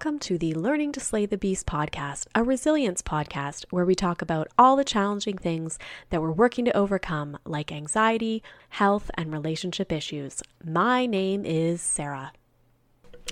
Welcome 0.00 0.18
to 0.20 0.38
the 0.38 0.54
Learning 0.54 0.92
to 0.92 1.00
Slay 1.00 1.26
the 1.26 1.36
Beast 1.36 1.66
podcast, 1.66 2.26
a 2.34 2.42
resilience 2.42 3.02
podcast 3.02 3.66
where 3.68 3.84
we 3.84 3.94
talk 3.94 4.22
about 4.22 4.48
all 4.56 4.74
the 4.74 4.82
challenging 4.82 5.36
things 5.36 5.78
that 6.08 6.22
we're 6.22 6.32
working 6.32 6.64
to 6.64 6.74
overcome, 6.74 7.36
like 7.44 7.70
anxiety, 7.70 8.42
health, 8.70 9.10
and 9.18 9.30
relationship 9.30 9.92
issues. 9.92 10.42
My 10.64 11.04
name 11.04 11.44
is 11.44 11.82
Sarah. 11.82 12.32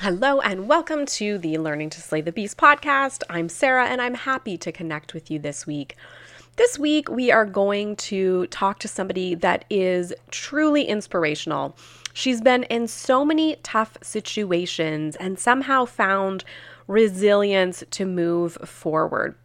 Hello, 0.02 0.42
and 0.42 0.68
welcome 0.68 1.06
to 1.06 1.38
the 1.38 1.56
Learning 1.56 1.88
to 1.88 2.02
Slay 2.02 2.20
the 2.20 2.32
Beast 2.32 2.58
podcast. 2.58 3.22
I'm 3.30 3.48
Sarah, 3.48 3.86
and 3.86 4.02
I'm 4.02 4.12
happy 4.12 4.58
to 4.58 4.70
connect 4.70 5.14
with 5.14 5.30
you 5.30 5.38
this 5.38 5.66
week. 5.66 5.96
This 6.56 6.78
week, 6.78 7.08
we 7.08 7.32
are 7.32 7.46
going 7.46 7.96
to 7.96 8.46
talk 8.48 8.78
to 8.80 8.88
somebody 8.88 9.34
that 9.36 9.64
is 9.70 10.12
truly 10.30 10.82
inspirational. 10.82 11.76
She's 12.12 12.40
been 12.40 12.64
in 12.64 12.88
so 12.88 13.24
many 13.24 13.56
tough 13.62 13.96
situations 14.02 15.16
and 15.16 15.38
somehow 15.38 15.84
found 15.84 16.44
resilience 16.86 17.84
to 17.90 18.06
move 18.06 18.54
forward. 18.64 19.36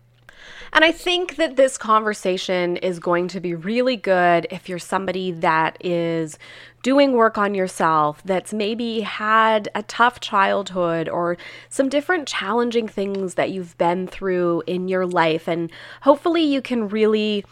And 0.71 0.83
I 0.83 0.91
think 0.91 1.35
that 1.35 1.55
this 1.55 1.77
conversation 1.77 2.77
is 2.77 2.99
going 2.99 3.27
to 3.29 3.39
be 3.39 3.53
really 3.53 3.95
good 3.95 4.47
if 4.49 4.67
you're 4.67 4.79
somebody 4.79 5.31
that 5.31 5.77
is 5.79 6.39
doing 6.81 7.13
work 7.13 7.37
on 7.37 7.53
yourself, 7.53 8.21
that's 8.25 8.53
maybe 8.53 9.01
had 9.01 9.69
a 9.75 9.83
tough 9.83 10.19
childhood 10.19 11.07
or 11.07 11.37
some 11.69 11.89
different 11.89 12.27
challenging 12.27 12.87
things 12.87 13.35
that 13.35 13.51
you've 13.51 13.77
been 13.77 14.07
through 14.07 14.63
in 14.67 14.87
your 14.87 15.05
life. 15.05 15.47
And 15.47 15.71
hopefully 16.01 16.41
you 16.41 16.61
can 16.61 16.89
really 16.89 17.45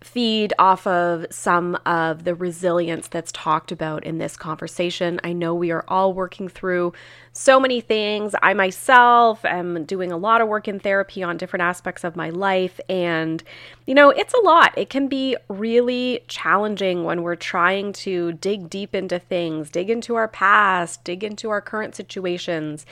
feed 0.00 0.54
off 0.58 0.86
of 0.86 1.26
some 1.30 1.76
of 1.84 2.24
the 2.24 2.34
resilience 2.34 3.08
that's 3.08 3.32
talked 3.32 3.72
about 3.72 4.04
in 4.04 4.18
this 4.18 4.36
conversation. 4.36 5.20
I 5.24 5.32
know 5.32 5.54
we 5.54 5.70
are 5.72 5.84
all 5.88 6.12
working 6.12 6.48
through 6.48 6.92
so 7.32 7.58
many 7.58 7.80
things. 7.80 8.34
I 8.42 8.54
myself 8.54 9.44
am 9.44 9.84
doing 9.84 10.12
a 10.12 10.16
lot 10.16 10.40
of 10.40 10.48
work 10.48 10.68
in 10.68 10.78
therapy 10.78 11.22
on 11.22 11.36
different 11.36 11.62
aspects 11.62 12.04
of 12.04 12.16
my 12.16 12.30
life. 12.30 12.80
And, 12.88 13.42
you 13.86 13.94
know, 13.94 14.10
it's 14.10 14.34
a 14.34 14.40
lot. 14.40 14.76
It 14.76 14.88
can 14.88 15.08
be 15.08 15.36
really 15.48 16.24
challenging 16.28 17.04
when 17.04 17.22
we're 17.22 17.36
trying 17.36 17.92
to 17.94 18.32
dig 18.32 18.70
deep 18.70 18.94
into 18.94 19.18
things, 19.18 19.70
dig 19.70 19.90
into 19.90 20.14
our 20.14 20.28
past, 20.28 21.02
dig 21.04 21.24
into 21.24 21.50
our 21.50 21.60
current 21.60 21.94
situations. 21.94 22.86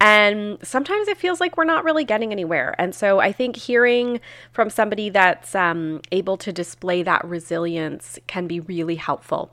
And 0.00 0.58
sometimes 0.62 1.08
it 1.08 1.16
feels 1.16 1.40
like 1.40 1.56
we're 1.56 1.64
not 1.64 1.84
really 1.84 2.04
getting 2.04 2.32
anywhere. 2.32 2.74
And 2.78 2.94
so 2.94 3.20
I 3.20 3.32
think 3.32 3.56
hearing 3.56 4.20
from 4.52 4.68
somebody 4.68 5.08
that's 5.08 5.54
um, 5.54 6.02
able 6.12 6.36
to 6.38 6.52
display 6.52 7.02
that 7.04 7.24
resilience 7.24 8.18
can 8.26 8.46
be 8.46 8.60
really 8.60 8.96
helpful. 8.96 9.52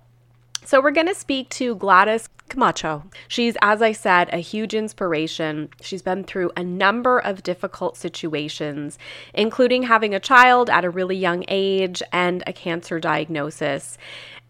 So, 0.64 0.80
we're 0.80 0.92
going 0.92 1.08
to 1.08 1.16
speak 1.16 1.50
to 1.50 1.74
Gladys 1.76 2.30
Camacho. 2.48 3.04
She's, 3.28 3.58
as 3.64 3.82
I 3.82 3.94
said, 3.94 4.30
a 4.32 4.38
huge 4.38 4.76
inspiration. 4.76 5.70
She's 5.82 6.04
been 6.04 6.24
through 6.24 6.52
a 6.56 6.64
number 6.64 7.18
of 7.18 7.42
difficult 7.42 7.98
situations, 7.98 9.00
including 9.34 9.84
having 9.84 10.14
a 10.14 10.20
child 10.20 10.70
at 10.70 10.86
a 10.86 10.90
really 10.92 11.16
young 11.16 11.46
age 11.48 12.04
and 12.14 12.44
a 12.46 12.54
cancer 12.54 13.00
diagnosis. 13.00 13.98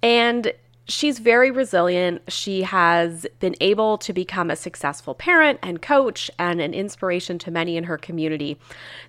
And 0.03 0.52
she's 0.87 1.19
very 1.19 1.51
resilient. 1.51 2.21
She 2.27 2.63
has 2.63 3.25
been 3.39 3.55
able 3.61 3.97
to 3.99 4.13
become 4.13 4.49
a 4.49 4.55
successful 4.55 5.13
parent 5.13 5.59
and 5.61 5.81
coach 5.81 6.29
and 6.37 6.61
an 6.61 6.73
inspiration 6.73 7.39
to 7.39 7.51
many 7.51 7.77
in 7.77 7.85
her 7.85 7.97
community. 7.97 8.57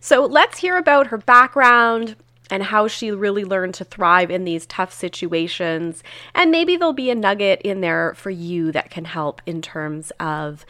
So 0.00 0.24
let's 0.26 0.58
hear 0.58 0.76
about 0.76 1.08
her 1.08 1.18
background 1.18 2.16
and 2.50 2.64
how 2.64 2.86
she 2.86 3.10
really 3.10 3.44
learned 3.44 3.74
to 3.74 3.84
thrive 3.84 4.30
in 4.30 4.44
these 4.44 4.66
tough 4.66 4.92
situations. 4.92 6.02
And 6.34 6.50
maybe 6.50 6.76
there'll 6.76 6.92
be 6.92 7.10
a 7.10 7.14
nugget 7.14 7.62
in 7.62 7.80
there 7.80 8.14
for 8.14 8.30
you 8.30 8.72
that 8.72 8.90
can 8.90 9.06
help 9.06 9.40
in 9.46 9.62
terms 9.62 10.12
of 10.20 10.66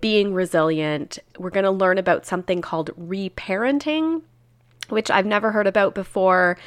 being 0.00 0.34
resilient. 0.34 1.18
We're 1.38 1.50
going 1.50 1.64
to 1.64 1.70
learn 1.70 1.98
about 1.98 2.26
something 2.26 2.60
called 2.60 2.90
reparenting 2.98 4.22
which 4.90 5.10
I've 5.10 5.26
never 5.26 5.52
heard 5.52 5.66
about 5.66 5.94
before, 5.94 6.58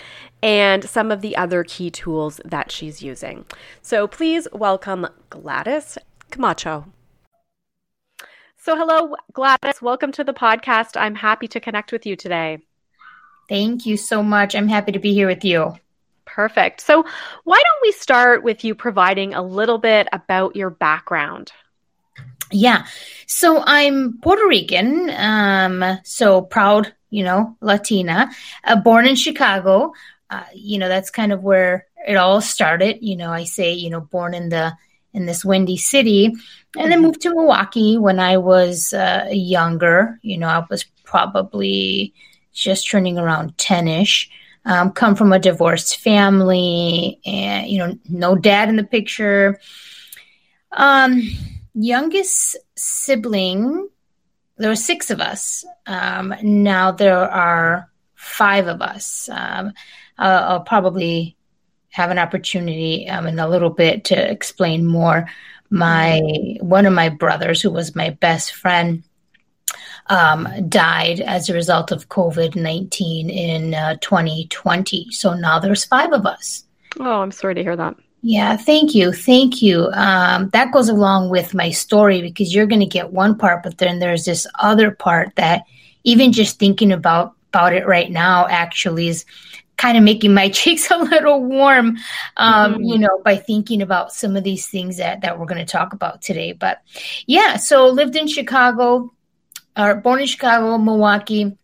and 0.41 0.83
some 0.83 1.11
of 1.11 1.21
the 1.21 1.35
other 1.37 1.63
key 1.63 1.89
tools 1.89 2.41
that 2.45 2.71
she's 2.71 3.01
using. 3.01 3.45
So 3.81 4.07
please 4.07 4.47
welcome 4.51 5.07
Gladys 5.29 5.97
Camacho. 6.31 6.85
So, 8.57 8.77
hello, 8.77 9.17
Gladys. 9.33 9.81
Welcome 9.81 10.13
to 10.13 10.23
the 10.23 10.33
podcast. 10.33 10.95
I'm 10.95 11.15
happy 11.15 11.49
to 11.49 11.59
connect 11.59 11.91
with 11.91 12.05
you 12.05 12.15
today. 12.15 12.59
Thank 13.49 13.85
you 13.85 13.97
so 13.97 14.23
much. 14.23 14.55
I'm 14.55 14.69
happy 14.69 14.93
to 14.93 14.99
be 14.99 15.13
here 15.13 15.27
with 15.27 15.43
you. 15.43 15.75
Perfect. 16.23 16.79
So, 16.79 17.05
why 17.43 17.57
don't 17.57 17.81
we 17.81 17.91
start 17.91 18.41
with 18.41 18.63
you 18.63 18.73
providing 18.73 19.33
a 19.33 19.43
little 19.43 19.79
bit 19.79 20.07
about 20.13 20.55
your 20.55 20.69
background? 20.69 21.51
Yeah. 22.51 22.85
So, 23.27 23.63
I'm 23.65 24.19
Puerto 24.21 24.45
Rican, 24.47 25.09
um, 25.11 25.99
so 26.03 26.41
proud 26.41 26.93
you 27.13 27.23
know, 27.23 27.55
Latina, 27.61 28.31
uh, 28.63 28.75
born 28.75 29.05
in 29.05 29.15
Chicago. 29.15 29.93
Uh, 30.31 30.43
you 30.55 30.79
know, 30.79 30.89
that's 30.89 31.11
kind 31.11 31.31
of 31.31 31.43
where 31.43 31.85
it 32.07 32.15
all 32.15 32.41
started. 32.41 32.97
You 33.01 33.15
know, 33.15 33.31
I 33.31 33.43
say, 33.43 33.71
you 33.71 33.91
know, 33.91 34.01
born 34.01 34.33
in 34.33 34.49
the 34.49 34.73
in 35.13 35.27
this 35.27 35.45
windy 35.45 35.77
city, 35.77 36.25
and 36.25 36.35
then 36.75 36.93
mm-hmm. 36.93 37.01
moved 37.03 37.21
to 37.21 37.29
Milwaukee 37.29 37.99
when 37.99 38.19
I 38.19 38.37
was 38.37 38.93
uh, 38.93 39.27
younger. 39.31 40.19
You 40.23 40.39
know, 40.39 40.47
I 40.47 40.65
was 40.71 40.85
probably 41.03 42.15
just 42.51 42.89
turning 42.89 43.19
around 43.19 43.59
ten 43.59 43.87
ish. 43.87 44.31
Um, 44.65 44.91
come 44.91 45.15
from 45.15 45.33
a 45.33 45.39
divorced 45.39 45.99
family, 45.99 47.19
and 47.27 47.67
you 47.67 47.77
know, 47.77 47.95
no 48.09 48.35
dad 48.35 48.69
in 48.69 48.75
the 48.75 48.83
picture. 48.83 49.59
Um, 50.71 51.29
youngest 51.73 52.57
sibling 52.75 53.89
there 54.57 54.69
were 54.69 54.75
six 54.75 55.09
of 55.09 55.19
us. 55.19 55.65
Um, 55.85 56.33
now 56.41 56.91
there 56.91 57.17
are 57.17 57.89
five 58.15 58.67
of 58.67 58.81
us. 58.81 59.29
Um, 59.31 59.73
I'll, 60.17 60.43
I'll, 60.43 60.61
probably 60.61 61.35
have 61.89 62.11
an 62.11 62.19
opportunity 62.19 63.09
um, 63.09 63.27
in 63.27 63.39
a 63.39 63.47
little 63.47 63.69
bit 63.69 64.05
to 64.05 64.31
explain 64.31 64.85
more. 64.85 65.27
My 65.69 66.21
one 66.61 66.85
of 66.85 66.93
my 66.93 67.09
brothers, 67.09 67.61
who 67.61 67.71
was 67.71 67.95
my 67.95 68.11
best 68.11 68.53
friend, 68.53 69.03
um, 70.07 70.47
died 70.69 71.19
as 71.19 71.49
a 71.49 71.53
result 71.53 71.91
of 71.91 72.09
COVID 72.09 72.55
nineteen 72.55 73.29
in 73.31 73.73
uh, 73.73 73.95
2020. 73.99 75.11
So 75.11 75.33
now 75.33 75.57
there's 75.57 75.83
five 75.83 76.13
of 76.13 76.27
us. 76.27 76.63
Oh, 76.99 77.21
I'm 77.21 77.31
sorry 77.31 77.55
to 77.55 77.63
hear 77.63 77.75
that. 77.75 77.95
Yeah, 78.25 78.55
thank 78.55 78.95
you. 78.95 79.11
Thank 79.11 79.61
you. 79.61 79.89
Um, 79.91 80.49
that 80.53 80.71
goes 80.71 80.87
along 80.87 81.29
with 81.29 81.53
my 81.53 81.71
story 81.71 82.21
because 82.21 82.55
you're 82.55 82.65
going 82.65 82.79
to 82.79 82.85
get 82.85 83.11
one 83.11 83.37
part, 83.37 83.63
but 83.63 83.77
then 83.77 83.99
there's 83.99 84.23
this 84.23 84.47
other 84.59 84.91
part 84.91 85.35
that 85.35 85.63
even 86.05 86.31
just 86.31 86.57
thinking 86.57 86.93
about 86.93 87.33
about 87.49 87.73
it 87.73 87.85
right 87.85 88.09
now 88.09 88.47
actually 88.47 89.09
is 89.09 89.25
kind 89.75 89.97
of 89.97 90.03
making 90.03 90.33
my 90.33 90.47
cheeks 90.59 90.89
a 90.89 90.97
little 90.97 91.43
warm, 91.43 91.97
um, 92.37 92.75
mm-hmm. 92.75 92.83
you 92.83 92.97
know, 92.97 93.21
by 93.25 93.35
thinking 93.35 93.81
about 93.81 94.13
some 94.13 94.37
of 94.37 94.43
these 94.45 94.67
things 94.67 94.97
that, 94.97 95.21
that 95.21 95.37
we're 95.37 95.45
going 95.45 95.63
to 95.63 95.71
talk 95.71 95.91
about 95.91 96.21
today. 96.21 96.53
But 96.53 96.81
yeah, 97.27 97.57
so 97.57 97.89
lived 97.89 98.15
in 98.15 98.27
Chicago, 98.27 99.13
or 99.77 99.95
born 99.95 100.21
in 100.21 100.27
Chicago, 100.27 100.77
Milwaukee. 100.77 101.57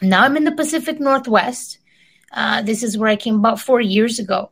Now 0.00 0.24
I'm 0.24 0.38
in 0.38 0.44
the 0.44 0.52
Pacific 0.52 0.98
Northwest. 0.98 1.78
Uh, 2.32 2.62
this 2.62 2.82
is 2.82 2.96
where 2.96 3.10
I 3.10 3.16
came 3.16 3.36
about 3.36 3.60
four 3.60 3.82
years 3.82 4.18
ago. 4.18 4.50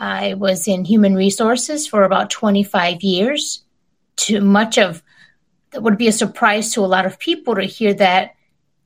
I 0.00 0.34
was 0.34 0.66
in 0.66 0.84
human 0.84 1.14
resources 1.14 1.86
for 1.86 2.04
about 2.04 2.30
25 2.30 3.02
years. 3.02 3.62
To 4.16 4.40
much 4.40 4.78
of 4.78 5.02
that 5.70 5.82
would 5.82 5.98
be 5.98 6.08
a 6.08 6.12
surprise 6.12 6.72
to 6.72 6.84
a 6.84 6.86
lot 6.86 7.06
of 7.06 7.18
people 7.18 7.54
to 7.54 7.62
hear 7.62 7.94
that 7.94 8.34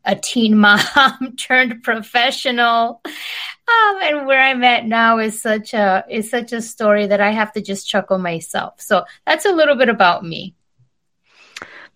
a 0.05 0.17
teen 0.17 0.59
mom 0.59 1.37
turned 1.39 1.83
professional. 1.83 3.01
Um, 3.05 3.99
and 4.03 4.27
where 4.27 4.41
I'm 4.41 4.63
at 4.65 4.85
now 4.85 5.19
is 5.19 5.41
such 5.41 5.73
a 5.73 6.05
is 6.11 6.29
such 6.29 6.53
a 6.53 6.61
story 6.61 7.07
that 7.07 7.21
I 7.21 7.31
have 7.31 7.53
to 7.53 7.63
just 7.63 7.89
chuckle 7.89 8.19
myself. 8.19 8.81
So 8.81 9.05
that's 9.25 9.47
a 9.47 9.53
little 9.53 9.77
bit 9.77 9.89
about 9.89 10.25
me. 10.25 10.55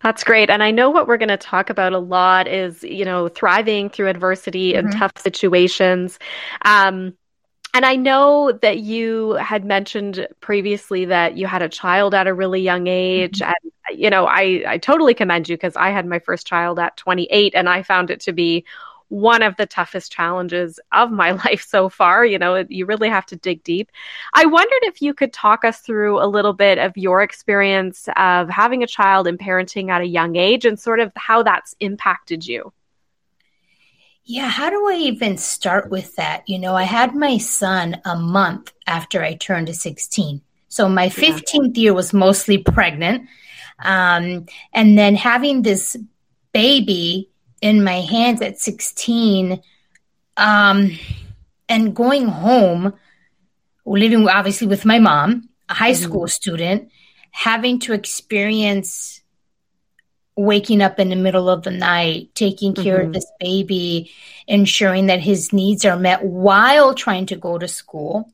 That's 0.01 0.23
great. 0.23 0.49
And 0.49 0.63
I 0.63 0.71
know 0.71 0.89
what 0.89 1.07
we're 1.07 1.17
going 1.17 1.27
to 1.27 1.37
talk 1.37 1.69
about 1.69 1.91
a 1.91 1.99
lot 1.99 2.47
is, 2.47 2.83
you 2.83 3.03
know, 3.03 3.27
thriving 3.27 3.89
through 3.89 4.07
adversity 4.07 4.71
mm-hmm. 4.71 4.87
and 4.87 4.95
tough 4.95 5.11
situations. 5.17 6.17
Um, 6.63 7.15
and 7.73 7.85
I 7.85 7.95
know 7.95 8.51
that 8.61 8.79
you 8.79 9.33
had 9.33 9.63
mentioned 9.63 10.27
previously 10.41 11.05
that 11.05 11.37
you 11.37 11.47
had 11.47 11.61
a 11.61 11.69
child 11.69 12.13
at 12.13 12.27
a 12.27 12.33
really 12.33 12.61
young 12.61 12.87
age. 12.87 13.39
Mm-hmm. 13.39 13.51
And, 13.89 13.99
you 13.99 14.09
know, 14.09 14.25
I, 14.25 14.63
I 14.67 14.77
totally 14.77 15.13
commend 15.13 15.49
you 15.49 15.55
because 15.55 15.75
I 15.75 15.89
had 15.89 16.05
my 16.05 16.19
first 16.19 16.47
child 16.47 16.79
at 16.79 16.97
28 16.97 17.53
and 17.55 17.69
I 17.69 17.83
found 17.83 18.09
it 18.09 18.19
to 18.21 18.33
be 18.33 18.65
one 19.09 19.41
of 19.41 19.55
the 19.57 19.65
toughest 19.65 20.11
challenges 20.11 20.79
of 20.91 21.11
my 21.11 21.31
life 21.45 21.65
so 21.67 21.89
far. 21.89 22.25
You 22.25 22.39
know, 22.39 22.65
you 22.69 22.85
really 22.85 23.09
have 23.09 23.25
to 23.27 23.35
dig 23.35 23.63
deep. 23.63 23.91
I 24.33 24.45
wondered 24.45 24.83
if 24.83 25.01
you 25.01 25.13
could 25.13 25.33
talk 25.33 25.63
us 25.63 25.79
through 25.79 26.23
a 26.23 26.27
little 26.27 26.53
bit 26.53 26.77
of 26.77 26.97
your 26.97 27.21
experience 27.21 28.07
of 28.15 28.49
having 28.49 28.83
a 28.83 28.87
child 28.87 29.27
and 29.27 29.37
parenting 29.37 29.89
at 29.89 30.01
a 30.01 30.07
young 30.07 30.35
age 30.35 30.65
and 30.65 30.79
sort 30.79 30.99
of 30.99 31.11
how 31.15 31.43
that's 31.43 31.75
impacted 31.79 32.47
you. 32.47 32.71
Yeah, 34.25 34.47
how 34.47 34.69
do 34.69 34.87
I 34.89 34.95
even 34.95 35.37
start 35.37 35.89
with 35.89 36.15
that? 36.17 36.47
You 36.47 36.59
know, 36.59 36.75
I 36.75 36.83
had 36.83 37.15
my 37.15 37.37
son 37.37 37.99
a 38.05 38.15
month 38.15 38.71
after 38.85 39.23
I 39.23 39.33
turned 39.33 39.67
to 39.67 39.73
16. 39.73 40.41
So 40.67 40.87
my 40.87 41.09
15th 41.09 41.75
year 41.77 41.93
was 41.93 42.13
mostly 42.13 42.59
pregnant. 42.59 43.27
Um, 43.79 44.45
and 44.71 44.97
then 44.97 45.15
having 45.15 45.63
this 45.63 45.97
baby 46.53 47.29
in 47.61 47.83
my 47.83 48.01
hands 48.01 48.41
at 48.41 48.59
16 48.59 49.61
um, 50.37 50.99
and 51.67 51.95
going 51.95 52.27
home, 52.27 52.93
living 53.85 54.27
obviously 54.27 54.67
with 54.67 54.85
my 54.85 54.99
mom, 54.99 55.49
a 55.69 55.73
high 55.73 55.91
mm-hmm. 55.91 56.03
school 56.03 56.27
student, 56.27 56.89
having 57.31 57.79
to 57.79 57.93
experience 57.93 59.18
waking 60.39 60.81
up 60.81 60.99
in 60.99 61.09
the 61.09 61.15
middle 61.15 61.49
of 61.49 61.63
the 61.63 61.71
night, 61.71 62.33
taking 62.33 62.73
care 62.73 62.99
mm-hmm. 62.99 63.07
of 63.07 63.13
this 63.13 63.29
baby, 63.39 64.09
ensuring 64.47 65.07
that 65.07 65.19
his 65.19 65.51
needs 65.51 65.83
are 65.83 65.97
met 65.97 66.23
while 66.23 66.93
trying 66.93 67.25
to 67.25 67.35
go 67.35 67.57
to 67.57 67.67
school. 67.67 68.31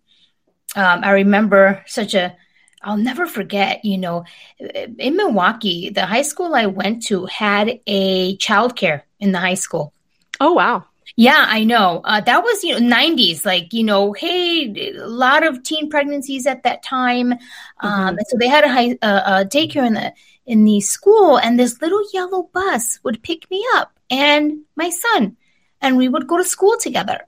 Um, 0.75 1.03
I 1.03 1.11
remember 1.11 1.83
such 1.87 2.13
a, 2.13 2.35
I'll 2.83 2.97
never 2.97 3.25
forget, 3.25 3.83
you 3.83 3.97
know, 3.97 4.25
in 4.59 5.17
Milwaukee, 5.17 5.89
the 5.89 6.05
high 6.05 6.21
school 6.21 6.53
I 6.53 6.67
went 6.67 7.07
to 7.07 7.25
had 7.25 7.79
a 7.87 8.37
childcare 8.37 9.01
in 9.19 9.31
the 9.31 9.39
high 9.39 9.55
school. 9.55 9.91
Oh, 10.39 10.53
wow. 10.53 10.85
Yeah, 11.15 11.45
I 11.47 11.63
know. 11.63 12.01
Uh, 12.03 12.19
that 12.21 12.43
was, 12.43 12.63
you 12.63 12.79
know, 12.79 12.95
90s, 12.95 13.45
like, 13.45 13.73
you 13.73 13.83
know, 13.83 14.13
hey, 14.13 14.93
a 14.95 15.07
lot 15.07 15.45
of 15.45 15.63
teen 15.63 15.89
pregnancies 15.89 16.45
at 16.45 16.63
that 16.63 16.83
time. 16.83 17.31
Um, 17.79 18.15
mm-hmm. 18.15 18.17
So 18.27 18.37
they 18.37 18.49
had 18.49 18.63
a, 18.63 18.69
high, 18.69 18.97
uh, 19.01 19.21
a 19.25 19.45
daycare 19.45 19.87
in 19.87 19.93
the, 19.93 20.13
in 20.45 20.63
the 20.63 20.79
school 20.81 21.37
and 21.37 21.59
this 21.59 21.81
little 21.81 22.03
yellow 22.13 22.43
bus 22.53 22.99
would 23.03 23.23
pick 23.23 23.49
me 23.49 23.65
up 23.75 23.91
and 24.09 24.59
my 24.75 24.89
son 24.89 25.35
and 25.81 25.97
we 25.97 26.07
would 26.07 26.27
go 26.27 26.37
to 26.37 26.43
school 26.43 26.77
together. 26.77 27.27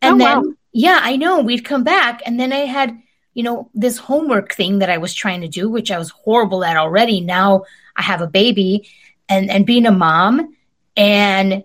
And 0.00 0.20
oh, 0.20 0.24
then, 0.24 0.38
wow. 0.38 0.54
yeah, 0.72 1.00
I 1.02 1.16
know 1.16 1.40
we'd 1.40 1.64
come 1.64 1.84
back 1.84 2.22
and 2.24 2.38
then 2.38 2.52
I 2.52 2.60
had, 2.60 2.96
you 3.34 3.42
know, 3.42 3.70
this 3.74 3.98
homework 3.98 4.54
thing 4.54 4.78
that 4.78 4.90
I 4.90 4.98
was 4.98 5.14
trying 5.14 5.42
to 5.42 5.48
do, 5.48 5.68
which 5.68 5.90
I 5.90 5.98
was 5.98 6.10
horrible 6.10 6.64
at 6.64 6.76
already. 6.76 7.20
Now 7.20 7.64
I 7.94 8.02
have 8.02 8.20
a 8.20 8.26
baby 8.26 8.88
and, 9.28 9.50
and 9.50 9.66
being 9.66 9.86
a 9.86 9.92
mom 9.92 10.54
and 10.96 11.64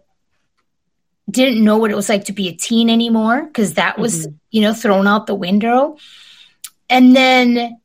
didn't 1.30 1.64
know 1.64 1.78
what 1.78 1.92
it 1.92 1.96
was 1.96 2.10
like 2.10 2.26
to 2.26 2.34
be 2.34 2.50
a 2.50 2.54
teen 2.54 2.90
anymore 2.90 3.46
because 3.46 3.76
that 3.76 3.98
was, 3.98 4.28
mm-hmm. 4.28 4.36
you 4.52 4.62
know, 4.62 4.74
thrown 4.74 5.08
out 5.08 5.28
the 5.28 5.36
window. 5.36 5.98
And 6.90 7.16
then 7.16 7.81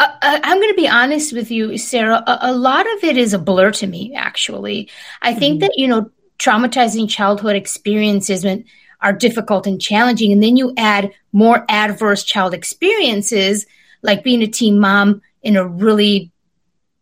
uh, 0.00 0.08
uh 0.22 0.40
I'm 0.42 0.58
going 0.58 0.72
to 0.72 0.80
be 0.80 0.88
honest 0.88 1.32
with 1.32 1.50
you, 1.50 1.78
Sarah. 1.78 2.22
A, 2.26 2.38
a, 2.42 2.52
lot 2.52 2.86
of 2.96 3.04
it 3.04 3.16
is 3.16 3.32
a 3.32 3.38
blur 3.38 3.70
to 3.72 3.86
me, 3.86 4.14
actually. 4.14 4.88
I 5.22 5.30
mm-hmm. 5.30 5.40
think 5.40 5.60
that, 5.60 5.72
you 5.76 5.88
know, 5.88 6.10
traumatizing 6.38 7.08
childhood 7.08 7.56
experiences 7.56 8.44
are 9.00 9.12
difficult 9.12 9.66
and 9.66 9.80
challenging. 9.80 10.32
And 10.32 10.42
then 10.42 10.56
you 10.56 10.72
add 10.76 11.12
more 11.32 11.64
adverse 11.68 12.24
child 12.24 12.54
experiences, 12.54 13.66
like 14.02 14.24
being 14.24 14.42
a 14.42 14.46
teen 14.46 14.78
mom 14.80 15.22
in 15.42 15.56
a 15.56 15.66
really 15.66 16.32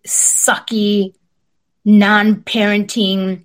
sucky, 0.06 1.15
non 1.85 2.37
parenting 2.37 3.44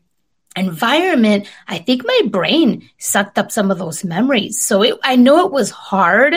environment, 0.57 1.47
I 1.67 1.77
think 1.77 2.03
my 2.05 2.21
brain 2.29 2.89
sucked 2.97 3.37
up 3.37 3.51
some 3.51 3.71
of 3.71 3.77
those 3.77 4.03
memories. 4.03 4.59
So 4.59 4.81
it, 4.81 4.95
I 5.03 5.15
know 5.15 5.45
it 5.45 5.51
was 5.51 5.69
hard. 5.69 6.35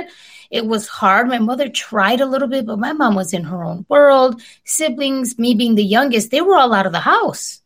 It 0.50 0.66
was 0.66 0.88
hard. 0.88 1.28
My 1.28 1.38
mother 1.38 1.68
tried 1.68 2.20
a 2.20 2.26
little 2.26 2.48
bit, 2.48 2.66
but 2.66 2.78
my 2.78 2.92
mom 2.92 3.14
was 3.14 3.32
in 3.32 3.44
her 3.44 3.62
own 3.62 3.86
world. 3.88 4.42
Siblings, 4.64 5.38
me 5.38 5.54
being 5.54 5.76
the 5.76 5.84
youngest, 5.84 6.30
they 6.30 6.40
were 6.40 6.56
all 6.56 6.74
out 6.74 6.86
of 6.86 6.92
the 6.92 7.00
house. 7.00 7.62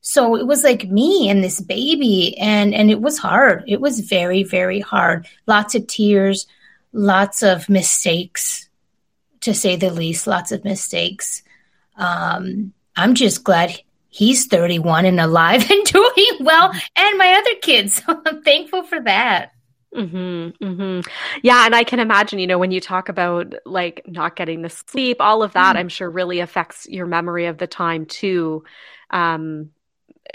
So 0.00 0.36
it 0.36 0.46
was 0.46 0.62
like 0.64 0.88
me 0.88 1.30
and 1.30 1.42
this 1.42 1.60
baby 1.60 2.36
and 2.38 2.74
and 2.74 2.90
it 2.90 3.00
was 3.00 3.16
hard. 3.16 3.64
It 3.66 3.80
was 3.80 4.00
very 4.00 4.42
very 4.42 4.80
hard. 4.80 5.26
Lots 5.46 5.74
of 5.74 5.86
tears, 5.86 6.46
lots 6.92 7.42
of 7.42 7.68
mistakes 7.68 8.68
to 9.44 9.54
say 9.54 9.76
the 9.76 9.90
least, 9.90 10.26
lots 10.26 10.52
of 10.52 10.64
mistakes. 10.64 11.42
Um, 11.96 12.72
I'm 12.96 13.14
just 13.14 13.44
glad 13.44 13.78
he's 14.08 14.46
31 14.46 15.06
and 15.06 15.20
alive 15.20 15.70
and 15.70 15.84
doing 15.84 16.36
well, 16.40 16.72
and 16.96 17.18
my 17.18 17.34
other 17.34 17.54
kids. 17.60 18.02
So 18.02 18.20
I'm 18.26 18.42
thankful 18.42 18.82
for 18.82 19.00
that. 19.02 19.52
Mm-hmm, 19.94 20.64
mm-hmm. 20.64 21.08
Yeah, 21.42 21.66
and 21.66 21.74
I 21.74 21.84
can 21.84 22.00
imagine, 22.00 22.40
you 22.40 22.46
know, 22.46 22.58
when 22.58 22.72
you 22.72 22.80
talk 22.80 23.08
about 23.08 23.54
like 23.64 24.02
not 24.06 24.34
getting 24.34 24.62
the 24.62 24.70
sleep, 24.70 25.18
all 25.20 25.42
of 25.42 25.52
that, 25.52 25.70
mm-hmm. 25.70 25.78
I'm 25.78 25.88
sure 25.88 26.10
really 26.10 26.40
affects 26.40 26.88
your 26.88 27.06
memory 27.06 27.46
of 27.46 27.58
the 27.58 27.68
time 27.68 28.06
too. 28.06 28.64
Um, 29.10 29.70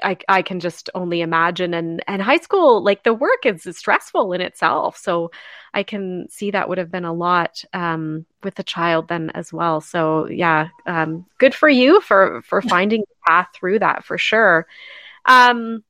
I, 0.02 0.18
I 0.28 0.42
can 0.44 0.60
just 0.60 0.90
only 0.96 1.22
imagine 1.22 1.74
and 1.74 2.04
and 2.08 2.22
high 2.22 2.38
school 2.38 2.84
like 2.84 3.04
the 3.04 3.14
work 3.14 3.46
is 3.46 3.68
stressful 3.76 4.34
in 4.34 4.40
itself 4.40 4.98
so 4.98 5.32
i 5.74 5.84
can 5.84 6.28
see 6.30 6.52
that 6.52 6.70
would 6.70 6.78
have 6.78 6.92
been 6.92 7.06
a 7.06 7.14
lot 7.14 7.64
um, 7.74 8.26
with 8.44 8.56
the 8.56 8.64
child 8.64 9.08
then 9.08 9.30
as 9.32 9.52
well 9.52 9.82
so 9.82 10.28
yeah 10.30 10.70
um, 10.86 11.26
good 11.38 11.56
for 11.56 11.68
you 11.68 12.02
for 12.02 12.42
for 12.44 12.62
finding 12.70 13.02
a 13.02 13.30
path 13.30 13.50
through 13.54 13.80
that 13.80 14.06
for 14.06 14.18
sure 14.18 14.68
um, 15.26 15.84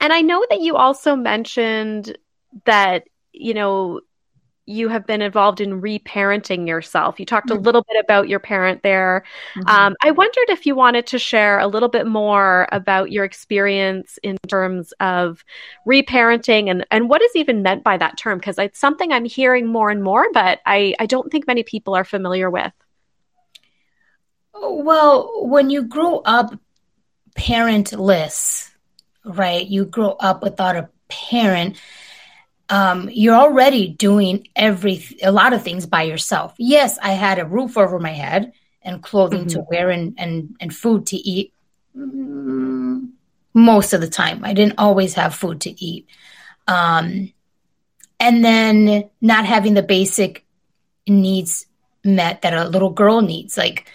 and 0.00 0.12
i 0.12 0.22
know 0.22 0.44
that 0.50 0.60
you 0.60 0.76
also 0.76 1.14
mentioned 1.14 2.16
that 2.64 3.08
you 3.32 3.54
know 3.54 4.00
you 4.70 4.88
have 4.88 5.04
been 5.04 5.20
involved 5.20 5.60
in 5.60 5.80
reparenting 5.80 6.68
yourself. 6.68 7.18
You 7.18 7.26
talked 7.26 7.48
mm-hmm. 7.48 7.58
a 7.58 7.60
little 7.60 7.84
bit 7.88 8.02
about 8.02 8.28
your 8.28 8.38
parent 8.38 8.84
there. 8.84 9.24
Mm-hmm. 9.56 9.68
Um, 9.68 9.96
I 10.00 10.12
wondered 10.12 10.48
if 10.48 10.64
you 10.64 10.76
wanted 10.76 11.08
to 11.08 11.18
share 11.18 11.58
a 11.58 11.66
little 11.66 11.88
bit 11.88 12.06
more 12.06 12.68
about 12.70 13.10
your 13.10 13.24
experience 13.24 14.18
in 14.22 14.38
terms 14.46 14.92
of 15.00 15.44
reparenting 15.86 16.70
and, 16.70 16.86
and 16.92 17.08
what 17.08 17.20
is 17.20 17.34
even 17.34 17.62
meant 17.62 17.82
by 17.82 17.96
that 17.96 18.16
term, 18.16 18.38
because 18.38 18.58
it's 18.58 18.78
something 18.78 19.10
I'm 19.10 19.24
hearing 19.24 19.66
more 19.66 19.90
and 19.90 20.04
more, 20.04 20.26
but 20.32 20.60
I, 20.64 20.94
I 21.00 21.06
don't 21.06 21.32
think 21.32 21.48
many 21.48 21.64
people 21.64 21.96
are 21.96 22.04
familiar 22.04 22.48
with. 22.48 22.72
Well, 24.54 25.48
when 25.48 25.70
you 25.70 25.82
grow 25.82 26.18
up 26.24 26.54
parentless, 27.34 28.70
right, 29.24 29.66
you 29.66 29.84
grow 29.84 30.10
up 30.20 30.42
without 30.42 30.76
a 30.76 30.88
parent 31.08 31.76
um, 32.70 33.10
you're 33.12 33.34
already 33.34 33.88
doing 33.88 34.46
every 34.54 35.04
a 35.22 35.32
lot 35.32 35.52
of 35.52 35.62
things 35.62 35.86
by 35.86 36.04
yourself. 36.04 36.54
Yes, 36.56 36.98
I 37.02 37.12
had 37.12 37.40
a 37.40 37.44
roof 37.44 37.76
over 37.76 37.98
my 37.98 38.12
head 38.12 38.52
and 38.82 39.02
clothing 39.02 39.46
mm-hmm. 39.46 39.60
to 39.60 39.66
wear 39.68 39.90
and, 39.90 40.14
and 40.16 40.56
and 40.60 40.74
food 40.74 41.06
to 41.06 41.16
eat. 41.16 41.52
Mm, 41.96 43.10
most 43.52 43.92
of 43.92 44.00
the 44.00 44.08
time, 44.08 44.44
I 44.44 44.54
didn't 44.54 44.78
always 44.78 45.14
have 45.14 45.34
food 45.34 45.62
to 45.62 45.84
eat, 45.84 46.06
um, 46.68 47.32
and 48.20 48.44
then 48.44 49.10
not 49.20 49.46
having 49.46 49.74
the 49.74 49.82
basic 49.82 50.44
needs 51.08 51.66
met 52.04 52.42
that 52.42 52.54
a 52.54 52.68
little 52.68 52.90
girl 52.90 53.20
needs. 53.20 53.58
Like 53.58 53.90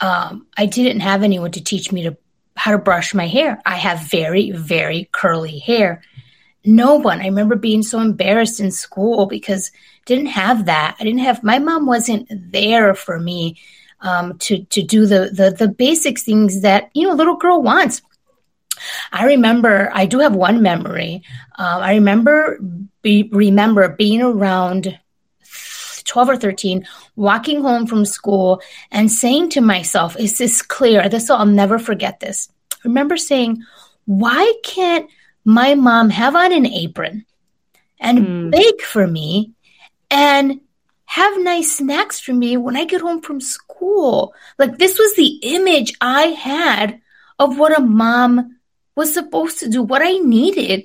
um, 0.00 0.46
I 0.56 0.66
didn't 0.66 1.00
have 1.00 1.22
anyone 1.22 1.52
to 1.52 1.64
teach 1.64 1.90
me 1.92 2.02
to 2.02 2.16
how 2.56 2.72
to 2.72 2.78
brush 2.78 3.14
my 3.14 3.26
hair. 3.26 3.58
I 3.64 3.76
have 3.76 4.00
very 4.00 4.50
very 4.50 5.08
curly 5.12 5.60
hair 5.60 6.02
no 6.68 6.96
one. 6.96 7.20
I 7.20 7.26
remember 7.26 7.56
being 7.56 7.82
so 7.82 7.98
embarrassed 7.98 8.60
in 8.60 8.70
school 8.70 9.26
because 9.26 9.72
I 9.74 10.02
didn't 10.06 10.26
have 10.26 10.66
that. 10.66 10.96
I 11.00 11.04
didn't 11.04 11.20
have 11.20 11.42
my 11.42 11.58
mom 11.58 11.86
wasn't 11.86 12.28
there 12.30 12.94
for 12.94 13.18
me 13.18 13.56
um, 14.00 14.38
to 14.38 14.64
to 14.64 14.82
do 14.82 15.06
the, 15.06 15.30
the 15.32 15.50
the 15.50 15.68
basic 15.68 16.20
things 16.20 16.62
that 16.62 16.90
you 16.94 17.06
know 17.06 17.14
a 17.14 17.16
little 17.16 17.36
girl 17.36 17.62
wants. 17.62 18.02
I 19.10 19.24
remember 19.24 19.90
I 19.92 20.06
do 20.06 20.20
have 20.20 20.36
one 20.36 20.62
memory. 20.62 21.22
Uh, 21.58 21.80
I 21.82 21.94
remember 21.94 22.58
be, 23.02 23.28
remember 23.32 23.88
being 23.88 24.22
around 24.22 24.98
12 26.04 26.28
or 26.28 26.36
13, 26.36 26.86
walking 27.16 27.60
home 27.60 27.86
from 27.86 28.04
school 28.04 28.62
and 28.90 29.10
saying 29.10 29.50
to 29.50 29.60
myself, 29.60 30.18
Is 30.18 30.38
this 30.38 30.62
clear? 30.62 31.08
This 31.08 31.30
I'll 31.30 31.46
never 31.46 31.78
forget 31.78 32.20
this. 32.20 32.48
I 32.72 32.88
remember 32.88 33.16
saying, 33.16 33.62
Why 34.04 34.52
can't 34.64 35.08
my 35.48 35.74
mom 35.74 36.10
have 36.10 36.36
on 36.36 36.52
an 36.52 36.66
apron 36.66 37.24
and 37.98 38.18
mm. 38.18 38.50
bake 38.50 38.82
for 38.82 39.06
me 39.06 39.54
and 40.10 40.60
have 41.06 41.40
nice 41.40 41.78
snacks 41.78 42.20
for 42.20 42.34
me 42.34 42.58
when 42.58 42.76
I 42.76 42.84
get 42.84 43.00
home 43.00 43.22
from 43.22 43.40
school. 43.40 44.34
Like 44.58 44.76
this 44.76 44.98
was 44.98 45.16
the 45.16 45.38
image 45.42 45.94
I 46.02 46.24
had 46.24 47.00
of 47.38 47.58
what 47.58 47.76
a 47.76 47.80
mom 47.80 48.58
was 48.94 49.14
supposed 49.14 49.60
to 49.60 49.70
do, 49.70 49.82
what 49.82 50.02
I 50.02 50.18
needed. 50.18 50.84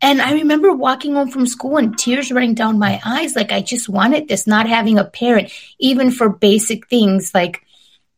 And 0.00 0.22
I 0.22 0.34
remember 0.34 0.72
walking 0.72 1.14
home 1.14 1.32
from 1.32 1.48
school 1.48 1.76
and 1.76 1.98
tears 1.98 2.30
running 2.30 2.54
down 2.54 2.78
my 2.78 3.00
eyes. 3.04 3.34
Like 3.34 3.50
I 3.50 3.60
just 3.60 3.88
wanted 3.88 4.28
this, 4.28 4.46
not 4.46 4.68
having 4.68 5.00
a 5.00 5.04
parent, 5.04 5.50
even 5.80 6.12
for 6.12 6.28
basic 6.28 6.86
things 6.86 7.34
like 7.34 7.60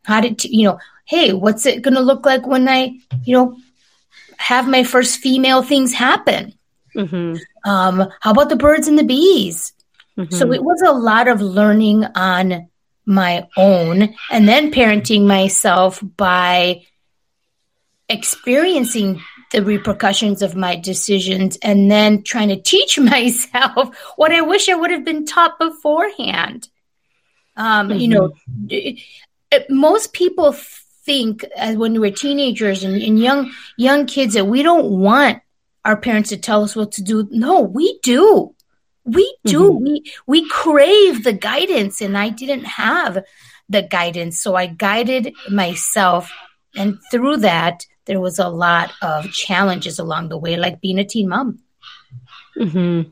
how 0.05 0.21
did, 0.21 0.45
you 0.45 0.65
know, 0.65 0.79
hey, 1.07 1.33
what's 1.33 1.65
it 1.65 1.81
going 1.81 1.95
to 1.95 2.01
look 2.01 2.27
like 2.27 2.47
when 2.47 2.69
I, 2.69 2.99
you 3.25 3.35
know, 3.35 3.57
have 4.39 4.69
my 4.69 4.85
first 4.85 5.21
female 5.21 5.63
things 5.63 5.93
happen. 5.93 6.55
Mm-hmm. 6.95 7.37
Um, 7.69 8.09
how 8.21 8.31
about 8.31 8.49
the 8.49 8.57
birds 8.57 8.89
and 8.89 8.99
the 8.99 9.05
bees? 9.05 9.73
Mm-hmm. 10.17 10.35
So 10.35 10.53
it 10.53 10.63
was 10.63 10.83
a 10.83 10.93
lot 10.93 11.29
of 11.29 11.41
learning 11.41 12.05
on 12.05 12.69
my 13.05 13.49
own 13.57 14.15
and 14.31 14.49
then 14.49 14.71
parenting 14.71 15.27
myself 15.27 16.03
by 16.17 16.85
experiencing 18.09 19.23
the 19.53 19.63
repercussions 19.63 20.43
of 20.43 20.55
my 20.55 20.77
decisions 20.77 21.57
and 21.63 21.91
then 21.91 22.23
trying 22.23 22.49
to 22.49 22.61
teach 22.61 22.99
myself 22.99 23.97
what 24.17 24.33
I 24.33 24.41
wish 24.43 24.69
I 24.69 24.75
would 24.75 24.91
have 24.91 25.05
been 25.05 25.25
taught 25.25 25.59
beforehand. 25.59 26.69
Um, 27.57 27.89
mm-hmm. 27.89 27.99
You 27.99 28.09
know, 28.09 28.33
it, 28.69 29.01
most 29.71 30.13
people 30.13 30.53
think 31.09 31.43
as 31.57 31.75
when 31.75 31.99
we're 31.99 32.11
teenagers 32.11 32.85
and, 32.85 33.01
and 33.01 33.19
young 33.19 33.51
young 33.79 34.05
kids 34.05 34.35
that 34.35 34.45
we 34.45 34.63
don't 34.63 34.91
want 34.91 35.41
our 35.83 35.97
parents 35.97 36.29
to 36.29 36.37
tell 36.37 36.63
us 36.63 36.77
what 36.77 36.93
to 36.93 37.03
do. 37.03 37.27
No, 37.31 37.63
we 37.63 37.99
do. 38.03 38.55
We 39.05 39.25
do. 39.47 39.73
Mm-hmm. 39.73 39.85
We 39.85 40.13
we 40.27 40.49
crave 40.51 41.25
the 41.25 41.33
guidance, 41.33 42.03
and 42.03 42.17
I 42.17 42.29
didn't 42.29 42.65
have 42.65 43.25
the 43.71 43.83
guidance, 43.83 44.39
so 44.39 44.55
I 44.55 44.67
guided 44.67 45.33
myself, 45.51 46.31
and 46.77 46.99
through 47.11 47.39
that, 47.39 47.87
there 48.05 48.21
was 48.21 48.39
a 48.39 48.49
lot 48.49 48.93
of 49.01 49.31
challenges 49.31 49.99
along 49.99 50.29
the 50.29 50.37
way, 50.37 50.57
like 50.57 50.83
being 50.83 50.99
a 50.99 51.05
teen 51.05 51.31
mom. 51.31 51.61
Mm-hmm. 52.59 53.11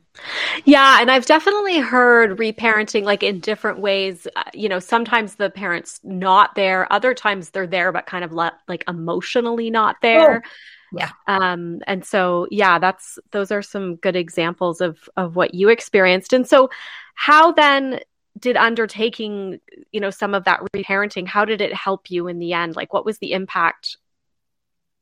Yeah, 0.65 1.01
and 1.01 1.11
I've 1.11 1.27
definitely 1.27 1.79
heard 1.79 2.39
reparenting 2.39 3.05
like 3.05 3.23
in 3.23 3.41
different 3.41 3.79
ways. 3.79 4.27
Uh, 4.35 4.43
you 4.53 4.69
know, 4.69 4.81
sometimes 4.81 5.37
the 5.37 5.51
parents 5.51 6.01
not 6.03 6.55
there, 6.55 6.91
other 6.93 7.15
times 7.15 7.51
they're 7.51 7.67
there 7.67 7.93
but 7.93 8.07
kind 8.07 8.25
of 8.25 8.33
le- 8.33 8.59
like 8.67 8.83
emotionally 8.89 9.71
not 9.71 9.97
there. 10.03 10.43
Oh, 10.45 10.99
yeah. 10.99 11.11
Um 11.27 11.81
and 11.87 12.05
so 12.05 12.47
yeah, 12.51 12.79
that's 12.79 13.19
those 13.31 13.51
are 13.53 13.63
some 13.63 13.97
good 13.97 14.17
examples 14.17 14.81
of 14.81 15.09
of 15.17 15.37
what 15.37 15.55
you 15.55 15.69
experienced. 15.69 16.33
And 16.33 16.47
so 16.47 16.71
how 17.15 17.53
then 17.53 18.01
did 18.39 18.57
undertaking, 18.57 19.61
you 19.93 20.01
know, 20.01 20.11
some 20.11 20.35
of 20.35 20.45
that 20.45 20.61
reparenting, 20.75 21.27
how 21.27 21.45
did 21.45 21.61
it 21.61 21.73
help 21.73 22.11
you 22.11 22.29
in 22.29 22.39
the 22.39 22.53
end? 22.53 22.77
Like 22.77 22.93
what 22.93 23.05
was 23.05 23.19
the 23.19 23.33
impact 23.33 23.97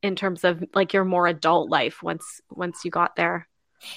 in 0.02 0.16
terms 0.16 0.44
of 0.44 0.62
like 0.74 0.92
your 0.92 1.04
more 1.04 1.26
adult 1.26 1.70
life 1.70 2.02
once 2.02 2.40
once 2.50 2.84
you 2.84 2.90
got 2.90 3.16
there? 3.16 3.48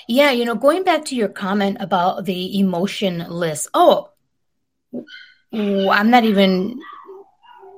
Yeah, 0.08 0.32
you 0.32 0.46
know, 0.46 0.56
going 0.56 0.84
back 0.84 1.06
to 1.06 1.16
your 1.16 1.30
comment 1.30 1.78
about 1.80 2.26
the 2.26 2.60
emotionless. 2.60 3.68
Oh, 3.74 4.10
I'm 5.54 6.10
not 6.10 6.24
even 6.24 6.80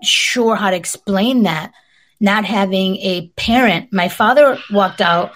sure 0.02 0.56
how 0.56 0.70
to 0.72 0.76
explain 0.76 1.44
that. 1.44 1.72
Not 2.20 2.46
having 2.46 2.98
a 2.98 3.28
parent. 3.30 3.94
My 3.94 4.10
father 4.10 4.58
walked 4.72 5.02
out. 5.02 5.32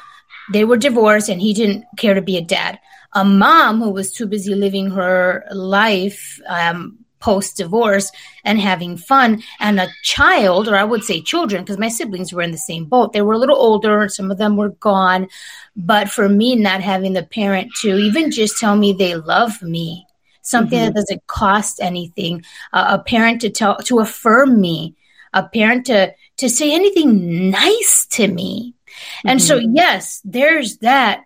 They 0.51 0.65
were 0.65 0.77
divorced 0.77 1.29
and 1.29 1.41
he 1.41 1.53
didn't 1.53 1.85
care 1.97 2.13
to 2.13 2.21
be 2.21 2.37
a 2.37 2.41
dad. 2.41 2.79
A 3.13 3.23
mom 3.23 3.79
who 3.79 3.91
was 3.91 4.11
too 4.11 4.27
busy 4.27 4.55
living 4.55 4.91
her 4.91 5.45
life 5.51 6.41
um, 6.47 6.97
post 7.23 7.55
divorce 7.55 8.11
and 8.43 8.59
having 8.59 8.97
fun, 8.97 9.41
and 9.59 9.79
a 9.79 9.87
child, 10.03 10.67
or 10.67 10.75
I 10.75 10.83
would 10.83 11.03
say 11.05 11.21
children, 11.21 11.63
because 11.63 11.79
my 11.79 11.87
siblings 11.87 12.33
were 12.33 12.41
in 12.41 12.51
the 12.51 12.57
same 12.57 12.85
boat. 12.85 13.13
They 13.13 13.21
were 13.21 13.37
a 13.37 13.37
little 13.37 13.55
older, 13.55 14.09
some 14.09 14.29
of 14.29 14.37
them 14.37 14.57
were 14.57 14.75
gone. 14.91 15.29
But 15.75 16.09
for 16.09 16.27
me, 16.27 16.55
not 16.55 16.81
having 16.81 17.13
the 17.13 17.23
parent 17.23 17.71
to 17.81 17.97
even 17.97 18.29
just 18.29 18.59
tell 18.59 18.75
me 18.75 18.91
they 18.91 19.15
love 19.15 19.61
me, 19.61 20.05
something 20.41 20.77
mm-hmm. 20.77 20.93
that 20.93 20.99
doesn't 20.99 21.25
cost 21.27 21.79
anything, 21.81 22.43
uh, 22.73 22.97
a 22.99 23.03
parent 23.03 23.39
to 23.41 23.49
tell, 23.49 23.77
to 23.87 23.99
affirm 23.99 24.59
me, 24.59 24.95
a 25.31 25.47
parent 25.47 25.85
to, 25.85 26.13
to 26.37 26.49
say 26.49 26.75
anything 26.75 27.49
nice 27.49 28.05
to 28.11 28.27
me. 28.27 28.75
Mm-hmm. 28.85 29.29
And 29.29 29.41
so, 29.41 29.59
mm-hmm. 29.59 29.75
yes, 29.75 30.21
there's 30.25 30.77
that 30.79 31.23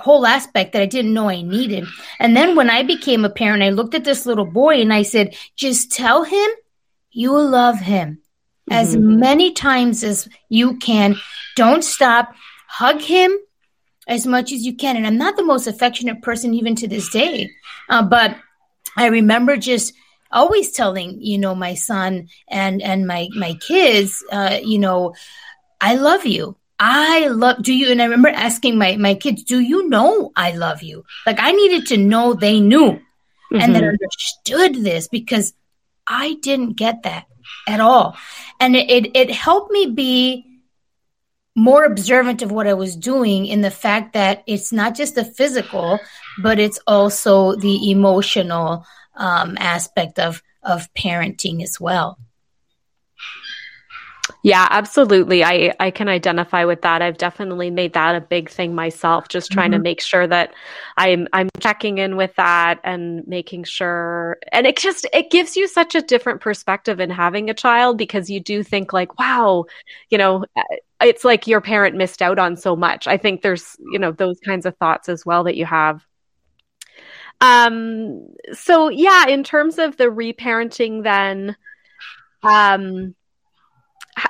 whole 0.00 0.26
aspect 0.26 0.72
that 0.72 0.82
I 0.82 0.86
didn't 0.86 1.14
know 1.14 1.28
I 1.28 1.42
needed. 1.42 1.84
And 2.18 2.36
then 2.36 2.56
when 2.56 2.70
I 2.70 2.82
became 2.82 3.24
a 3.24 3.30
parent, 3.30 3.62
I 3.62 3.70
looked 3.70 3.94
at 3.94 4.04
this 4.04 4.26
little 4.26 4.46
boy 4.46 4.80
and 4.80 4.92
I 4.92 5.02
said, 5.02 5.36
just 5.56 5.92
tell 5.92 6.24
him 6.24 6.48
you 7.10 7.38
love 7.38 7.78
him 7.78 8.20
mm-hmm. 8.70 8.72
as 8.72 8.96
many 8.96 9.52
times 9.52 10.02
as 10.04 10.28
you 10.48 10.76
can. 10.78 11.16
Don't 11.56 11.84
stop. 11.84 12.34
Hug 12.66 13.00
him 13.00 13.36
as 14.06 14.26
much 14.26 14.52
as 14.52 14.64
you 14.64 14.76
can. 14.76 14.96
And 14.96 15.06
I'm 15.06 15.18
not 15.18 15.36
the 15.36 15.44
most 15.44 15.66
affectionate 15.66 16.22
person 16.22 16.54
even 16.54 16.74
to 16.76 16.88
this 16.88 17.10
day. 17.10 17.50
Uh, 17.88 18.02
but 18.02 18.36
I 18.96 19.06
remember 19.06 19.56
just 19.56 19.92
always 20.32 20.72
telling, 20.72 21.20
you 21.20 21.38
know, 21.38 21.54
my 21.54 21.74
son 21.74 22.28
and, 22.48 22.80
and 22.80 23.06
my, 23.06 23.28
my 23.34 23.54
kids, 23.54 24.24
uh, 24.30 24.58
you 24.62 24.78
know, 24.78 25.14
I 25.80 25.96
love 25.96 26.26
you. 26.26 26.56
I 26.82 27.28
love, 27.28 27.62
do 27.62 27.74
you, 27.74 27.90
and 27.92 28.00
I 28.00 28.06
remember 28.06 28.30
asking 28.30 28.78
my, 28.78 28.96
my 28.96 29.14
kids, 29.14 29.42
do 29.42 29.60
you 29.60 29.88
know 29.90 30.32
I 30.34 30.52
love 30.52 30.82
you? 30.82 31.04
Like 31.26 31.36
I 31.38 31.52
needed 31.52 31.86
to 31.88 31.98
know 31.98 32.32
they 32.32 32.58
knew 32.58 32.92
mm-hmm. 32.92 33.56
and 33.60 33.76
that 33.76 33.84
understood 33.84 34.82
this 34.82 35.06
because 35.06 35.52
I 36.06 36.38
didn't 36.40 36.78
get 36.78 37.02
that 37.02 37.26
at 37.68 37.80
all. 37.80 38.16
And 38.58 38.74
it, 38.74 38.90
it, 38.90 39.14
it 39.14 39.30
helped 39.30 39.70
me 39.70 39.86
be 39.90 40.46
more 41.54 41.84
observant 41.84 42.40
of 42.40 42.50
what 42.50 42.66
I 42.66 42.74
was 42.74 42.96
doing 42.96 43.44
in 43.44 43.60
the 43.60 43.70
fact 43.70 44.14
that 44.14 44.42
it's 44.46 44.72
not 44.72 44.94
just 44.94 45.16
the 45.16 45.24
physical, 45.24 45.98
but 46.42 46.58
it's 46.58 46.78
also 46.86 47.56
the 47.56 47.90
emotional 47.90 48.86
um, 49.16 49.58
aspect 49.60 50.18
of, 50.18 50.42
of 50.62 50.92
parenting 50.94 51.62
as 51.62 51.78
well. 51.78 52.18
Yeah, 54.42 54.66
absolutely. 54.70 55.44
I 55.44 55.74
I 55.80 55.90
can 55.90 56.08
identify 56.08 56.64
with 56.64 56.82
that. 56.82 57.02
I've 57.02 57.18
definitely 57.18 57.70
made 57.70 57.92
that 57.94 58.14
a 58.14 58.20
big 58.20 58.50
thing 58.50 58.74
myself, 58.74 59.28
just 59.28 59.50
trying 59.52 59.70
mm-hmm. 59.70 59.78
to 59.78 59.82
make 59.82 60.00
sure 60.00 60.26
that 60.26 60.54
I'm 60.96 61.28
I'm 61.32 61.48
checking 61.60 61.98
in 61.98 62.16
with 62.16 62.34
that 62.36 62.80
and 62.84 63.26
making 63.26 63.64
sure 63.64 64.38
and 64.52 64.66
it 64.66 64.76
just 64.76 65.06
it 65.12 65.30
gives 65.30 65.56
you 65.56 65.68
such 65.68 65.94
a 65.94 66.02
different 66.02 66.40
perspective 66.40 67.00
in 67.00 67.10
having 67.10 67.50
a 67.50 67.54
child 67.54 67.98
because 67.98 68.30
you 68.30 68.40
do 68.40 68.62
think 68.62 68.92
like, 68.92 69.18
wow, 69.18 69.64
you 70.10 70.18
know, 70.18 70.44
uh, 70.56 70.62
it's 71.02 71.24
like 71.24 71.46
your 71.46 71.60
parent 71.60 71.96
missed 71.96 72.22
out 72.22 72.38
on 72.38 72.56
so 72.56 72.76
much. 72.76 73.06
I 73.06 73.16
think 73.16 73.42
there's, 73.42 73.76
you 73.92 73.98
know, 73.98 74.12
those 74.12 74.40
kinds 74.40 74.66
of 74.66 74.76
thoughts 74.76 75.08
as 75.08 75.24
well 75.24 75.44
that 75.44 75.56
you 75.56 75.66
have. 75.66 76.04
Um 77.40 78.28
so 78.52 78.88
yeah, 78.88 79.26
in 79.28 79.44
terms 79.44 79.78
of 79.78 79.96
the 79.96 80.04
reparenting 80.04 81.02
then 81.04 81.56
um 82.42 83.14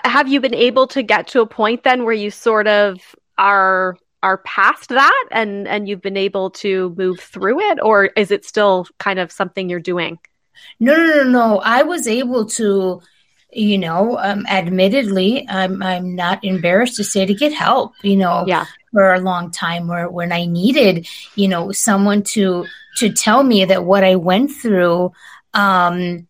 have 0.04 0.28
you 0.28 0.40
been 0.40 0.54
able 0.54 0.86
to 0.88 1.02
get 1.02 1.28
to 1.28 1.40
a 1.40 1.46
point 1.46 1.82
then 1.84 2.04
where 2.04 2.14
you 2.14 2.30
sort 2.30 2.66
of 2.66 3.00
are 3.38 3.96
are 4.22 4.38
past 4.38 4.90
that 4.90 5.28
and 5.30 5.66
and 5.66 5.88
you've 5.88 6.02
been 6.02 6.16
able 6.16 6.50
to 6.50 6.94
move 6.96 7.20
through 7.20 7.60
it? 7.60 7.78
Or 7.82 8.06
is 8.06 8.30
it 8.30 8.44
still 8.44 8.86
kind 8.98 9.18
of 9.18 9.32
something 9.32 9.68
you're 9.68 9.80
doing? 9.80 10.18
No 10.78 10.94
no 10.94 11.22
no 11.22 11.24
no. 11.24 11.58
I 11.60 11.82
was 11.82 12.06
able 12.06 12.46
to 12.46 13.00
you 13.52 13.78
know 13.78 14.16
um, 14.18 14.46
admittedly 14.46 15.44
i'm 15.48 15.82
i'm 15.82 16.14
not 16.14 16.44
embarrassed 16.44 16.96
to 16.96 17.04
say 17.04 17.26
to 17.26 17.34
get 17.34 17.52
help 17.52 17.92
you 18.02 18.16
know 18.16 18.44
yeah. 18.46 18.64
for 18.92 19.12
a 19.12 19.20
long 19.20 19.50
time 19.50 19.88
where 19.88 20.08
when 20.08 20.32
i 20.32 20.44
needed 20.44 21.06
you 21.34 21.48
know 21.48 21.72
someone 21.72 22.22
to 22.22 22.64
to 22.96 23.10
tell 23.10 23.42
me 23.42 23.64
that 23.64 23.84
what 23.84 24.04
i 24.04 24.14
went 24.14 24.50
through 24.50 25.10
um 25.54 26.26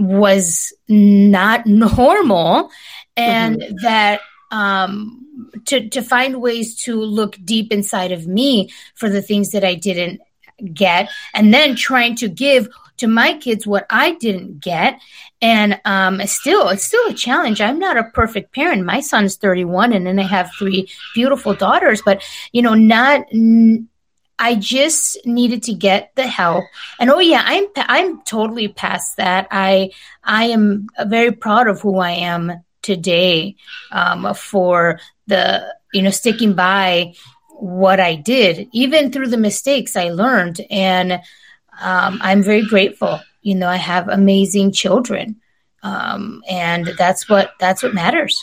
was 0.00 0.72
not 0.88 1.66
normal 1.66 2.70
and 3.16 3.60
mm-hmm. 3.60 3.74
that 3.82 4.20
um, 4.50 5.26
to, 5.66 5.88
to 5.90 6.02
find 6.02 6.40
ways 6.40 6.82
to 6.82 7.00
look 7.00 7.36
deep 7.44 7.72
inside 7.72 8.10
of 8.10 8.26
me 8.26 8.70
for 8.94 9.08
the 9.08 9.22
things 9.22 9.50
that 9.50 9.62
I 9.62 9.74
didn't 9.74 10.20
get, 10.72 11.10
and 11.34 11.54
then 11.54 11.76
trying 11.76 12.16
to 12.16 12.28
give 12.28 12.68
to 12.96 13.06
my 13.06 13.34
kids 13.34 13.66
what 13.66 13.86
I 13.88 14.12
didn't 14.12 14.60
get. 14.60 15.00
And 15.40 15.80
um, 15.86 16.20
still, 16.26 16.68
it's 16.68 16.84
still 16.84 17.06
a 17.08 17.14
challenge. 17.14 17.60
I'm 17.60 17.78
not 17.78 17.96
a 17.96 18.04
perfect 18.04 18.54
parent. 18.54 18.84
My 18.84 19.00
son's 19.00 19.36
31, 19.36 19.92
and 19.92 20.06
then 20.06 20.18
I 20.18 20.24
have 20.24 20.50
three 20.58 20.90
beautiful 21.14 21.54
daughters. 21.54 22.02
But 22.04 22.22
you 22.52 22.62
know, 22.62 22.74
not 22.74 23.26
n- 23.32 23.88
I 24.40 24.54
just 24.54 25.24
needed 25.26 25.64
to 25.64 25.74
get 25.74 26.12
the 26.16 26.26
help. 26.26 26.64
And 26.98 27.10
oh 27.10 27.20
yeah, 27.20 27.42
I'm 27.44 27.66
I'm 27.76 28.22
totally 28.22 28.68
past 28.68 29.18
that. 29.18 29.46
I 29.50 29.90
I 30.24 30.44
am 30.46 30.88
very 31.06 31.30
proud 31.30 31.68
of 31.68 31.82
who 31.82 31.98
I 31.98 32.12
am 32.12 32.64
today 32.80 33.56
um, 33.92 34.32
for 34.34 34.98
the 35.26 35.74
you 35.92 36.00
know 36.00 36.10
sticking 36.10 36.54
by 36.54 37.12
what 37.50 38.00
I 38.00 38.14
did, 38.14 38.68
even 38.72 39.12
through 39.12 39.28
the 39.28 39.36
mistakes 39.36 39.94
I 39.94 40.08
learned, 40.08 40.62
and 40.70 41.12
um, 41.78 42.18
I'm 42.22 42.42
very 42.42 42.66
grateful. 42.66 43.20
You 43.42 43.56
know, 43.56 43.68
I 43.68 43.76
have 43.76 44.08
amazing 44.08 44.72
children, 44.72 45.36
um, 45.82 46.42
and 46.48 46.86
that's 46.96 47.28
what 47.28 47.52
that's 47.60 47.82
what 47.82 47.92
matters. 47.92 48.42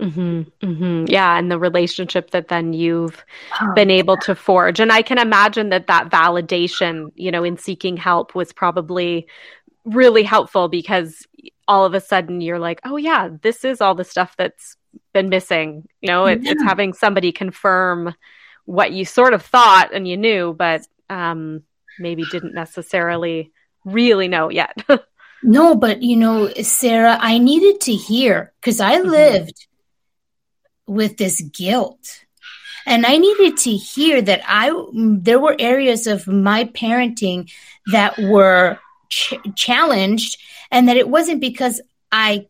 Mm-hmm, 0.00 0.42
mm-hmm. 0.64 1.04
Yeah, 1.08 1.36
and 1.36 1.50
the 1.50 1.58
relationship 1.58 2.30
that 2.30 2.48
then 2.48 2.72
you've 2.72 3.24
oh, 3.60 3.72
been 3.74 3.90
able 3.90 4.16
to 4.18 4.34
forge, 4.34 4.78
and 4.78 4.92
I 4.92 5.02
can 5.02 5.18
imagine 5.18 5.70
that 5.70 5.88
that 5.88 6.08
validation, 6.08 7.10
you 7.16 7.30
know, 7.30 7.42
in 7.42 7.58
seeking 7.58 7.96
help 7.96 8.34
was 8.34 8.52
probably 8.52 9.26
really 9.84 10.22
helpful 10.22 10.68
because 10.68 11.26
all 11.66 11.84
of 11.84 11.94
a 11.94 12.00
sudden 12.00 12.40
you're 12.40 12.58
like, 12.58 12.80
oh 12.84 12.96
yeah, 12.96 13.28
this 13.42 13.64
is 13.64 13.80
all 13.80 13.94
the 13.94 14.04
stuff 14.04 14.34
that's 14.36 14.76
been 15.12 15.28
missing. 15.28 15.86
You 16.00 16.08
know, 16.08 16.26
it, 16.26 16.42
yeah. 16.42 16.52
it's 16.52 16.62
having 16.62 16.92
somebody 16.92 17.32
confirm 17.32 18.14
what 18.64 18.92
you 18.92 19.04
sort 19.04 19.34
of 19.34 19.42
thought 19.42 19.90
and 19.92 20.06
you 20.06 20.16
knew, 20.16 20.52
but 20.52 20.86
um, 21.10 21.62
maybe 21.98 22.24
didn't 22.30 22.54
necessarily 22.54 23.52
really 23.84 24.28
know 24.28 24.50
yet. 24.50 24.82
no, 25.42 25.74
but 25.74 26.02
you 26.02 26.16
know, 26.16 26.52
Sarah, 26.62 27.18
I 27.20 27.38
needed 27.38 27.80
to 27.82 27.92
hear 27.92 28.52
because 28.60 28.80
I 28.80 28.96
mm-hmm. 28.96 29.10
lived 29.10 29.67
with 30.88 31.16
this 31.16 31.40
guilt. 31.40 32.24
And 32.86 33.04
I 33.04 33.18
needed 33.18 33.58
to 33.58 33.76
hear 33.76 34.22
that 34.22 34.40
I 34.46 34.72
there 34.94 35.38
were 35.38 35.56
areas 35.58 36.06
of 36.06 36.26
my 36.26 36.64
parenting 36.64 37.50
that 37.92 38.18
were 38.18 38.78
ch- 39.10 39.34
challenged 39.56 40.40
and 40.70 40.88
that 40.88 40.96
it 40.96 41.08
wasn't 41.08 41.40
because 41.40 41.80
I 42.10 42.46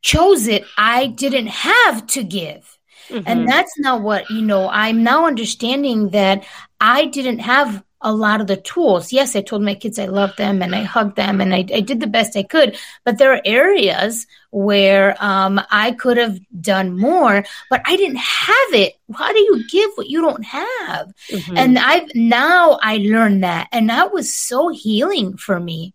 chose 0.00 0.46
it, 0.46 0.64
I 0.78 1.08
didn't 1.08 1.48
have 1.48 2.06
to 2.08 2.22
give. 2.22 2.78
Mm-hmm. 3.08 3.24
And 3.26 3.48
that's 3.48 3.78
not 3.78 4.02
what, 4.02 4.30
you 4.30 4.42
know, 4.42 4.68
I'm 4.68 5.02
now 5.02 5.26
understanding 5.26 6.10
that 6.10 6.44
I 6.80 7.06
didn't 7.06 7.40
have 7.40 7.82
a 8.00 8.12
lot 8.12 8.40
of 8.40 8.46
the 8.46 8.56
tools. 8.56 9.12
Yes, 9.12 9.34
I 9.34 9.40
told 9.40 9.62
my 9.62 9.74
kids 9.74 9.98
I 9.98 10.06
loved 10.06 10.36
them 10.36 10.62
and 10.62 10.74
I 10.74 10.82
hugged 10.82 11.16
them 11.16 11.40
and 11.40 11.54
I, 11.54 11.64
I 11.72 11.80
did 11.80 12.00
the 12.00 12.06
best 12.06 12.36
I 12.36 12.42
could. 12.42 12.76
But 13.04 13.18
there 13.18 13.32
are 13.32 13.40
areas 13.44 14.26
where 14.50 15.16
um, 15.22 15.60
I 15.70 15.92
could 15.92 16.16
have 16.16 16.38
done 16.60 16.98
more, 16.98 17.44
but 17.70 17.82
I 17.84 17.96
didn't 17.96 18.18
have 18.18 18.72
it. 18.72 18.94
How 19.14 19.32
do 19.32 19.38
you 19.38 19.64
give 19.68 19.90
what 19.94 20.08
you 20.08 20.20
don't 20.20 20.44
have? 20.44 21.12
Mm-hmm. 21.30 21.56
And 21.56 21.78
I've 21.78 22.14
now 22.14 22.78
I 22.82 22.98
learned 22.98 23.44
that, 23.44 23.68
and 23.72 23.90
that 23.90 24.12
was 24.12 24.32
so 24.32 24.68
healing 24.68 25.36
for 25.36 25.58
me. 25.58 25.94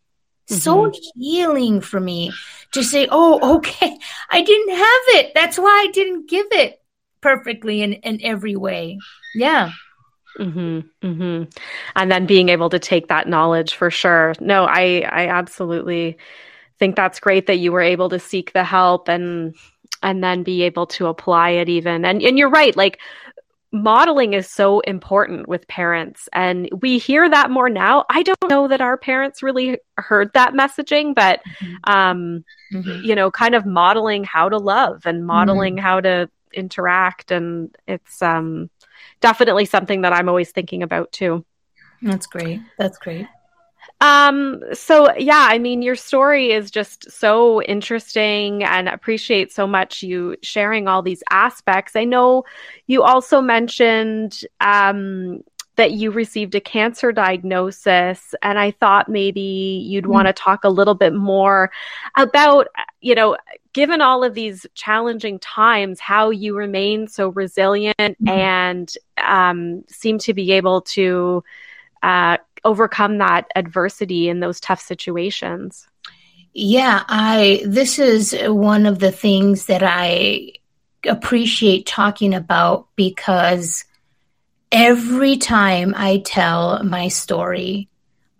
Mm-hmm. 0.49 0.59
So 0.59 0.91
healing 1.15 1.81
for 1.81 1.99
me 1.99 2.33
to 2.71 2.83
say, 2.83 3.07
"Oh, 3.09 3.57
okay, 3.57 3.97
I 4.29 4.41
didn't 4.41 4.75
have 4.75 5.25
it. 5.25 5.31
That's 5.33 5.57
why 5.57 5.85
I 5.87 5.91
didn't 5.91 6.29
give 6.29 6.47
it 6.51 6.81
perfectly 7.21 7.81
in 7.81 7.93
in 7.93 8.19
every 8.23 8.55
way." 8.55 8.99
Yeah. 9.33 9.71
Mm-hmm, 10.39 10.79
mm-hmm. 11.05 11.43
And 11.95 12.11
then 12.11 12.25
being 12.25 12.49
able 12.49 12.69
to 12.69 12.79
take 12.79 13.07
that 13.07 13.27
knowledge 13.27 13.75
for 13.75 13.91
sure. 13.91 14.33
No, 14.39 14.65
I 14.65 15.07
I 15.09 15.27
absolutely 15.27 16.17
think 16.79 16.95
that's 16.95 17.19
great 17.19 17.47
that 17.47 17.59
you 17.59 17.71
were 17.71 17.81
able 17.81 18.09
to 18.09 18.19
seek 18.19 18.53
the 18.53 18.63
help 18.63 19.07
and 19.07 19.55
and 20.03 20.23
then 20.23 20.43
be 20.43 20.63
able 20.63 20.87
to 20.87 21.07
apply 21.07 21.51
it 21.51 21.69
even. 21.69 22.05
And 22.05 22.21
and 22.21 22.37
you're 22.37 22.49
right, 22.49 22.75
like 22.75 22.99
modeling 23.73 24.33
is 24.33 24.49
so 24.49 24.81
important 24.81 25.47
with 25.47 25.67
parents 25.67 26.27
and 26.33 26.67
we 26.81 26.97
hear 26.97 27.29
that 27.29 27.49
more 27.49 27.69
now 27.69 28.03
i 28.09 28.21
don't 28.21 28.49
know 28.49 28.67
that 28.67 28.81
our 28.81 28.97
parents 28.97 29.41
really 29.41 29.77
heard 29.97 30.29
that 30.33 30.53
messaging 30.53 31.15
but 31.15 31.39
mm-hmm. 31.61 31.75
um 31.89 32.43
mm-hmm. 32.73 33.01
you 33.05 33.15
know 33.15 33.31
kind 33.31 33.55
of 33.55 33.65
modeling 33.65 34.25
how 34.25 34.49
to 34.49 34.57
love 34.57 35.05
and 35.05 35.25
modeling 35.25 35.77
mm-hmm. 35.77 35.85
how 35.85 36.01
to 36.01 36.29
interact 36.53 37.31
and 37.31 37.73
it's 37.87 38.21
um 38.21 38.69
definitely 39.21 39.65
something 39.65 40.01
that 40.01 40.13
I'm 40.13 40.29
always 40.29 40.51
thinking 40.51 40.83
about 40.83 41.11
too. 41.11 41.45
That's 42.01 42.27
great. 42.27 42.61
That's 42.77 42.97
great. 42.97 43.27
Um, 43.99 44.61
so 44.73 45.15
yeah, 45.15 45.47
I 45.49 45.59
mean, 45.59 45.83
your 45.83 45.95
story 45.95 46.51
is 46.51 46.71
just 46.71 47.11
so 47.11 47.61
interesting 47.61 48.63
and 48.63 48.89
appreciate 48.89 49.51
so 49.51 49.67
much 49.67 50.01
you 50.01 50.35
sharing 50.41 50.87
all 50.87 51.03
these 51.03 51.23
aspects. 51.29 51.95
I 51.95 52.05
know 52.05 52.43
you 52.87 53.03
also 53.03 53.41
mentioned, 53.41 54.41
um, 54.59 55.43
that 55.77 55.91
you 55.93 56.11
received 56.11 56.53
a 56.53 56.59
cancer 56.59 57.11
diagnosis 57.13 58.35
and 58.43 58.59
i 58.59 58.71
thought 58.71 59.07
maybe 59.07 59.39
you'd 59.39 60.03
mm-hmm. 60.03 60.13
want 60.13 60.27
to 60.27 60.33
talk 60.33 60.63
a 60.63 60.69
little 60.69 60.93
bit 60.93 61.13
more 61.13 61.71
about 62.17 62.67
you 62.99 63.15
know 63.15 63.37
given 63.73 64.01
all 64.01 64.23
of 64.23 64.33
these 64.33 64.65
challenging 64.73 65.39
times, 65.39 65.99
how 65.99 66.29
you 66.29 66.55
remain 66.55 67.07
so 67.07 67.29
resilient 67.29 67.95
mm-hmm. 67.99 68.27
and 68.27 68.93
um, 69.17 69.83
seem 69.87 70.17
to 70.19 70.33
be 70.33 70.51
able 70.51 70.81
to 70.81 71.43
uh, 72.03 72.37
overcome 72.63 73.17
that 73.19 73.47
adversity 73.55 74.29
in 74.29 74.39
those 74.39 74.59
tough 74.59 74.81
situations. 74.81 75.87
Yeah, 76.53 77.03
I 77.07 77.63
this 77.65 77.97
is 77.97 78.35
one 78.43 78.85
of 78.85 78.99
the 78.99 79.11
things 79.11 79.67
that 79.67 79.83
I 79.83 80.53
appreciate 81.05 81.85
talking 81.85 82.33
about 82.33 82.87
because 82.97 83.85
every 84.71 85.37
time 85.37 85.93
I 85.95 86.21
tell 86.25 86.83
my 86.83 87.07
story, 87.07 87.87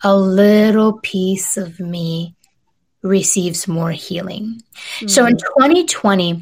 a 0.04 0.16
little 0.16 1.00
piece 1.00 1.56
of 1.56 1.80
me 1.80 2.36
receives 3.02 3.68
more 3.68 3.92
healing. 3.92 4.62
Mm-hmm. 4.98 5.08
So 5.08 5.26
in 5.26 5.38
2020, 5.38 6.34
hmm. 6.34 6.40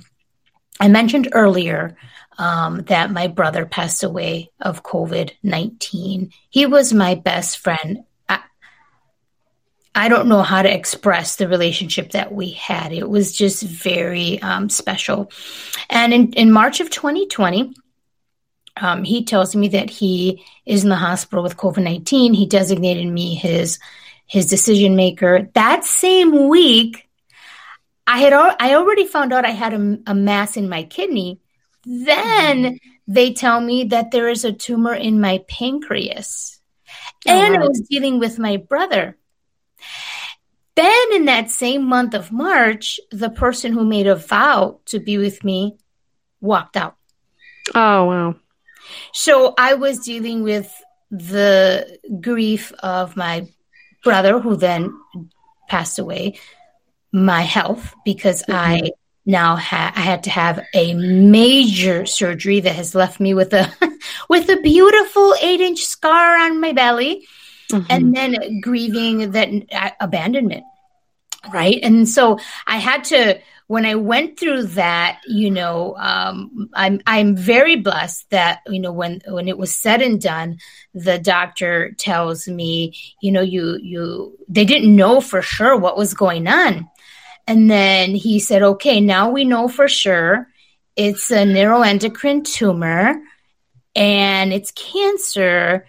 I 0.79 0.87
mentioned 0.87 1.29
earlier 1.33 1.97
um, 2.37 2.83
that 2.83 3.11
my 3.11 3.27
brother 3.27 3.65
passed 3.65 4.03
away 4.03 4.49
of 4.61 4.83
COVID 4.83 5.31
19. 5.43 6.31
He 6.49 6.65
was 6.65 6.93
my 6.93 7.15
best 7.15 7.59
friend. 7.59 8.05
I, 8.29 8.39
I, 9.93 10.07
don't 10.07 10.29
know 10.29 10.41
how 10.41 10.61
to 10.61 10.73
express 10.73 11.35
the 11.35 11.49
relationship 11.49 12.11
that 12.11 12.31
we 12.31 12.51
had. 12.51 12.93
It 12.93 13.09
was 13.09 13.35
just 13.35 13.61
very 13.63 14.41
um, 14.41 14.69
special. 14.69 15.31
And 15.89 16.13
in, 16.13 16.31
in 16.33 16.51
March 16.51 16.79
of 16.79 16.89
2020, 16.89 17.73
um, 18.77 19.03
he 19.03 19.25
tells 19.25 19.53
me 19.53 19.67
that 19.69 19.89
he 19.89 20.45
is 20.65 20.83
in 20.83 20.89
the 20.89 20.95
hospital 20.95 21.43
with 21.43 21.57
COVID 21.57 21.83
19. 21.83 22.33
He 22.33 22.45
designated 22.45 23.07
me 23.07 23.35
his 23.35 23.79
his 24.29 24.45
decision 24.45 24.95
maker. 24.95 25.49
That 25.55 25.83
same 25.83 26.47
week, 26.47 27.09
I 28.07 28.19
had 28.19 28.31
al- 28.31 28.55
I 28.59 28.75
already 28.75 29.05
found 29.05 29.33
out 29.33 29.45
I 29.45 29.51
had 29.51 29.73
a, 29.73 29.97
a 30.07 30.15
mass 30.15 30.55
in 30.55 30.69
my 30.69 30.83
kidney. 30.83 31.41
Then 31.83 32.63
mm-hmm. 32.63 32.75
they 33.07 33.33
tell 33.33 33.59
me 33.59 33.85
that 33.85 34.11
there 34.11 34.29
is 34.29 34.45
a 34.45 34.53
tumor 34.53 34.93
in 34.93 35.19
my 35.19 35.43
pancreas, 35.49 36.61
oh, 37.27 37.31
and 37.31 37.55
wow. 37.55 37.63
I 37.63 37.67
was 37.67 37.81
dealing 37.89 38.19
with 38.19 38.39
my 38.39 38.57
brother. 38.57 39.17
Then, 40.75 41.13
in 41.13 41.25
that 41.25 41.49
same 41.49 41.83
month 41.83 42.13
of 42.13 42.31
March, 42.31 43.01
the 43.11 43.29
person 43.29 43.73
who 43.73 43.83
made 43.83 44.07
a 44.07 44.15
vow 44.15 44.79
to 44.85 44.99
be 44.99 45.17
with 45.17 45.43
me 45.43 45.77
walked 46.39 46.77
out. 46.77 46.95
Oh, 47.75 48.05
wow. 48.05 48.35
So 49.11 49.53
I 49.57 49.73
was 49.73 49.99
dealing 49.99 50.43
with 50.43 50.71
the 51.11 51.99
grief 52.21 52.71
of 52.79 53.17
my 53.17 53.47
brother 54.03 54.39
who 54.39 54.55
then 54.55 54.93
passed 55.67 55.99
away, 55.99 56.39
my 57.11 57.41
health 57.41 57.93
because 58.05 58.43
mm-hmm. 58.43 58.85
I 58.85 58.91
now 59.25 59.55
ha- 59.55 59.93
I 59.95 60.01
had 60.01 60.23
to 60.23 60.29
have 60.29 60.65
a 60.73 60.93
major 60.93 62.05
surgery 62.05 62.59
that 62.61 62.75
has 62.75 62.95
left 62.95 63.19
me 63.19 63.33
with 63.33 63.53
a 63.53 63.71
with 64.29 64.49
a 64.49 64.61
beautiful 64.61 65.35
eight 65.41 65.61
inch 65.61 65.85
scar 65.85 66.37
on 66.37 66.59
my 66.59 66.73
belly, 66.73 67.27
mm-hmm. 67.71 67.85
and 67.89 68.15
then 68.15 68.59
grieving 68.61 69.31
that 69.31 69.49
uh, 69.71 69.91
abandonment, 69.99 70.63
right? 71.53 71.79
And 71.83 72.07
so 72.07 72.39
I 72.65 72.77
had 72.77 73.03
to 73.05 73.39
when 73.69 73.85
I 73.85 73.93
went 73.93 74.39
through 74.39 74.63
that, 74.81 75.21
you 75.27 75.51
know, 75.51 75.95
um, 75.99 76.71
I'm 76.73 77.01
I'm 77.05 77.35
very 77.35 77.75
blessed 77.75 78.27
that 78.31 78.61
you 78.67 78.79
know 78.79 78.91
when 78.91 79.21
when 79.27 79.47
it 79.47 79.59
was 79.59 79.75
said 79.75 80.01
and 80.01 80.19
done, 80.19 80.57
the 80.95 81.19
doctor 81.19 81.91
tells 81.91 82.47
me, 82.47 82.95
you 83.21 83.31
know, 83.31 83.41
you 83.41 83.77
you 83.79 84.35
they 84.47 84.65
didn't 84.65 84.95
know 84.95 85.21
for 85.21 85.43
sure 85.43 85.77
what 85.77 85.97
was 85.97 86.15
going 86.15 86.47
on, 86.47 86.89
and 87.45 87.69
then 87.69 88.15
he 88.15 88.39
said, 88.39 88.63
okay, 88.63 88.99
now 88.99 89.29
we 89.29 89.45
know 89.45 89.67
for 89.67 89.87
sure 89.87 90.47
it's 90.95 91.29
a 91.29 91.45
neuroendocrine 91.45 92.45
tumor, 92.45 93.21
and 93.95 94.51
it's 94.51 94.71
cancer, 94.71 95.85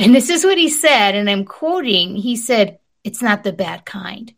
and 0.00 0.12
this 0.12 0.30
is 0.30 0.44
what 0.44 0.58
he 0.58 0.68
said, 0.68 1.14
and 1.14 1.30
I'm 1.30 1.44
quoting. 1.44 2.16
He 2.16 2.34
said, 2.34 2.80
"It's 3.04 3.22
not 3.22 3.44
the 3.44 3.52
bad 3.52 3.84
kind." 3.84 4.34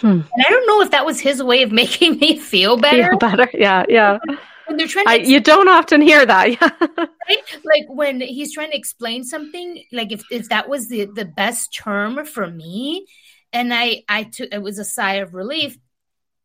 Hmm. 0.00 0.06
And 0.06 0.44
I 0.46 0.48
don't 0.48 0.66
know 0.66 0.80
if 0.80 0.90
that 0.90 1.04
was 1.04 1.20
his 1.20 1.42
way 1.42 1.62
of 1.62 1.72
making 1.82 2.18
me 2.18 2.38
feel 2.38 2.76
better. 2.76 3.10
Feel 3.10 3.18
better, 3.18 3.48
yeah, 3.54 3.84
yeah. 3.88 4.18
When 4.66 4.76
they're 4.76 4.86
trying 4.86 5.06
to 5.06 5.10
I, 5.12 5.14
you 5.16 5.40
don't 5.40 5.68
often 5.68 6.02
hear 6.02 6.26
that, 6.26 6.60
right? 6.98 7.58
Like 7.64 7.86
when 7.88 8.20
he's 8.20 8.52
trying 8.52 8.70
to 8.70 8.76
explain 8.76 9.24
something, 9.24 9.82
like 9.92 10.12
if, 10.12 10.22
if 10.30 10.50
that 10.50 10.68
was 10.68 10.88
the 10.88 11.06
the 11.06 11.24
best 11.24 11.74
term 11.74 12.26
for 12.26 12.46
me, 12.46 13.06
and 13.52 13.72
I 13.72 14.02
I 14.08 14.24
took 14.24 14.52
it 14.52 14.62
was 14.62 14.78
a 14.78 14.84
sigh 14.84 15.14
of 15.16 15.34
relief. 15.34 15.78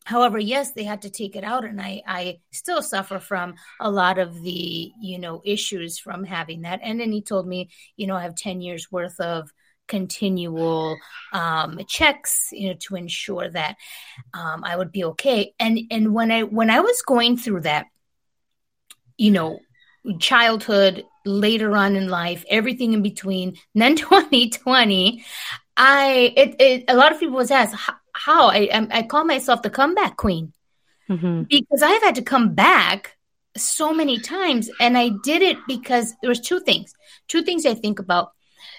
However, 0.06 0.38
yes, 0.40 0.72
they 0.72 0.84
had 0.86 1.02
to 1.04 1.10
take 1.10 1.36
it 1.36 1.44
out, 1.44 1.66
and 1.66 1.82
I 1.82 2.02
I 2.08 2.40
still 2.52 2.82
suffer 2.82 3.20
from 3.20 3.56
a 3.82 3.92
lot 3.92 4.20
of 4.20 4.42
the 4.42 4.92
you 5.02 5.20
know 5.20 5.42
issues 5.44 6.00
from 6.00 6.24
having 6.24 6.62
that. 6.62 6.80
And 6.82 7.02
then 7.02 7.12
he 7.12 7.22
told 7.22 7.46
me, 7.46 7.72
you 7.98 8.08
know, 8.08 8.16
I 8.16 8.22
have 8.22 8.36
ten 8.36 8.62
years 8.62 8.90
worth 8.90 9.20
of 9.20 9.52
continual 9.88 10.98
um, 11.32 11.80
checks, 11.88 12.50
you 12.52 12.70
know, 12.70 12.76
to 12.88 12.96
ensure 12.96 13.50
that 13.50 13.76
um, 14.34 14.64
I 14.64 14.76
would 14.76 14.92
be 14.92 15.04
okay. 15.06 15.54
And 15.60 15.80
and 15.92 16.14
when 16.14 16.32
I 16.32 16.44
when 16.44 16.70
I 16.70 16.80
was 16.80 17.02
going 17.02 17.38
through 17.38 17.62
that, 17.62 17.88
you 19.18 19.32
know, 19.32 19.60
childhood, 20.20 21.06
later 21.26 21.76
on 21.76 21.96
in 21.96 22.10
life, 22.10 22.44
everything 22.50 22.94
in 22.94 23.02
between, 23.02 23.58
then 23.76 23.96
2020, 23.96 25.24
I 25.76 26.34
it, 26.36 26.56
it 26.60 26.84
a 26.88 26.96
lot 26.96 27.12
of 27.12 27.20
people 27.20 27.36
was 27.36 27.52
asked 27.52 27.76
how, 28.14 28.50
I 28.50 28.70
I 28.92 29.04
call 29.04 29.26
myself 29.26 29.64
the 29.64 29.70
comeback 29.70 30.18
queen 30.18 30.54
mm-hmm. 31.10 31.44
because 31.44 31.82
I've 31.82 32.04
had 32.04 32.16
to 32.16 32.22
come 32.22 32.54
back 32.54 33.18
so 33.58 33.94
many 33.94 34.20
times, 34.20 34.70
and 34.80 34.98
I 34.98 35.12
did 35.24 35.42
it 35.42 35.58
because 35.68 36.14
there 36.22 36.30
was 36.30 36.40
two 36.40 36.60
things. 36.60 36.94
Two 37.28 37.44
things 37.44 37.66
I 37.66 37.74
think 37.74 38.00
about 38.00 38.32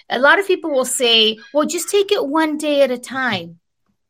a 0.09 0.19
lot 0.19 0.39
of 0.39 0.47
people 0.47 0.71
will 0.71 0.85
say, 0.85 1.37
well, 1.53 1.65
just 1.65 1.89
take 1.89 2.11
it 2.11 2.27
one 2.27 2.57
day 2.57 2.81
at 2.81 2.91
a 2.91 2.97
time. 2.97 3.59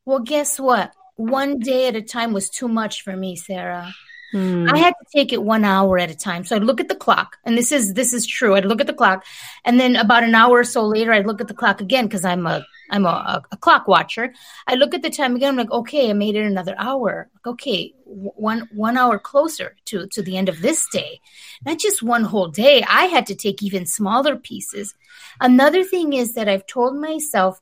Well, 0.05 0.19
guess 0.19 0.59
what? 0.59 0.91
One 1.15 1.59
day 1.59 1.87
at 1.87 1.95
a 1.95 2.01
time 2.01 2.33
was 2.33 2.49
too 2.49 2.67
much 2.67 3.01
for 3.03 3.15
me, 3.15 3.35
Sarah. 3.35 3.93
Mm. 4.35 4.69
I 4.69 4.77
had 4.77 4.93
to 4.99 5.05
take 5.15 5.31
it 5.31 5.41
one 5.41 5.63
hour 5.63 5.97
at 5.97 6.11
a 6.11 6.15
time. 6.15 6.43
So 6.43 6.57
I'd 6.57 6.63
look 6.65 6.81
at 6.81 6.89
the 6.89 6.95
clock, 6.95 7.37
and 7.45 7.57
this 7.57 7.71
is 7.71 7.93
this 7.93 8.11
is 8.11 8.25
true. 8.27 8.55
I'd 8.55 8.65
look 8.65 8.81
at 8.81 8.87
the 8.87 8.93
clock, 8.93 9.25
and 9.63 9.79
then 9.79 9.95
about 9.95 10.25
an 10.25 10.35
hour 10.35 10.59
or 10.59 10.63
so 10.65 10.85
later, 10.85 11.13
I'd 11.13 11.25
look 11.25 11.39
at 11.39 11.47
the 11.47 11.53
clock 11.53 11.79
again 11.79 12.03
because 12.05 12.25
I'm 12.25 12.45
a 12.45 12.65
I'm 12.91 13.05
a, 13.05 13.41
a, 13.49 13.57
clock 13.57 13.87
watcher. 13.87 14.33
I 14.67 14.75
look 14.75 14.93
at 14.93 15.03
the 15.03 15.09
time 15.09 15.37
again. 15.37 15.51
I'm 15.51 15.55
like, 15.55 15.71
okay, 15.71 16.09
I 16.09 16.13
made 16.13 16.35
it 16.35 16.43
another 16.45 16.75
hour. 16.77 17.29
Like, 17.33 17.53
okay, 17.53 17.93
one 18.03 18.67
one 18.73 18.97
hour 18.97 19.17
closer 19.19 19.77
to 19.85 20.05
to 20.07 20.21
the 20.21 20.35
end 20.35 20.49
of 20.49 20.61
this 20.61 20.85
day, 20.89 21.21
not 21.65 21.79
just 21.79 22.03
one 22.03 22.25
whole 22.25 22.49
day. 22.49 22.83
I 22.83 23.05
had 23.05 23.27
to 23.27 23.35
take 23.35 23.63
even 23.63 23.85
smaller 23.85 24.35
pieces. 24.35 24.93
Another 25.39 25.85
thing 25.85 26.11
is 26.11 26.33
that 26.33 26.49
I've 26.49 26.67
told 26.67 26.97
myself 26.97 27.61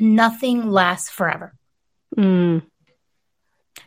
nothing 0.00 0.68
lasts 0.68 1.10
forever. 1.10 1.54
Mm. 2.18 2.62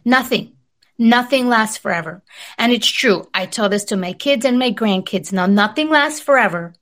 Nothing. 0.05 0.54
Nothing 0.97 1.49
lasts 1.49 1.77
forever. 1.77 2.23
And 2.57 2.71
it's 2.71 2.87
true. 2.87 3.27
I 3.33 3.45
tell 3.45 3.69
this 3.69 3.85
to 3.85 3.97
my 3.97 4.13
kids 4.13 4.45
and 4.45 4.57
my 4.57 4.71
grandkids. 4.71 5.33
Now, 5.33 5.45
nothing 5.45 5.89
lasts 5.89 6.21
forever. 6.21 6.73